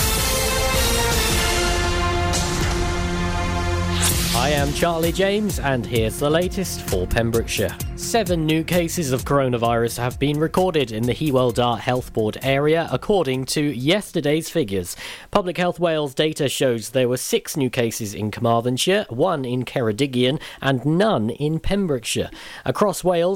I 4.37 4.49
am 4.49 4.71
Charlie 4.71 5.11
James, 5.11 5.57
and 5.57 5.83
here's 5.83 6.19
the 6.19 6.29
latest 6.29 6.87
for 6.89 7.07
Pembrokeshire. 7.07 7.75
Seven 7.95 8.45
new 8.45 8.63
cases 8.63 9.11
of 9.11 9.25
coronavirus 9.25 9.97
have 9.97 10.19
been 10.19 10.39
recorded 10.39 10.91
in 10.91 11.01
the 11.01 11.13
Hywel 11.13 11.51
Dda 11.51 11.79
Health 11.79 12.13
Board 12.13 12.37
area, 12.43 12.87
according 12.91 13.45
to 13.45 13.61
yesterday's 13.61 14.51
figures. 14.51 14.95
Public 15.31 15.57
Health 15.57 15.79
Wales 15.79 16.13
data 16.13 16.47
shows 16.47 16.91
there 16.91 17.09
were 17.09 17.17
six 17.17 17.57
new 17.57 17.71
cases 17.71 18.13
in 18.13 18.29
Carmarthenshire, 18.29 19.07
one 19.09 19.43
in 19.43 19.65
Ceredigion, 19.65 20.39
and 20.61 20.85
none 20.85 21.31
in 21.31 21.59
Pembrokeshire. 21.59 22.29
Across 22.63 23.03
Wales, 23.03 23.35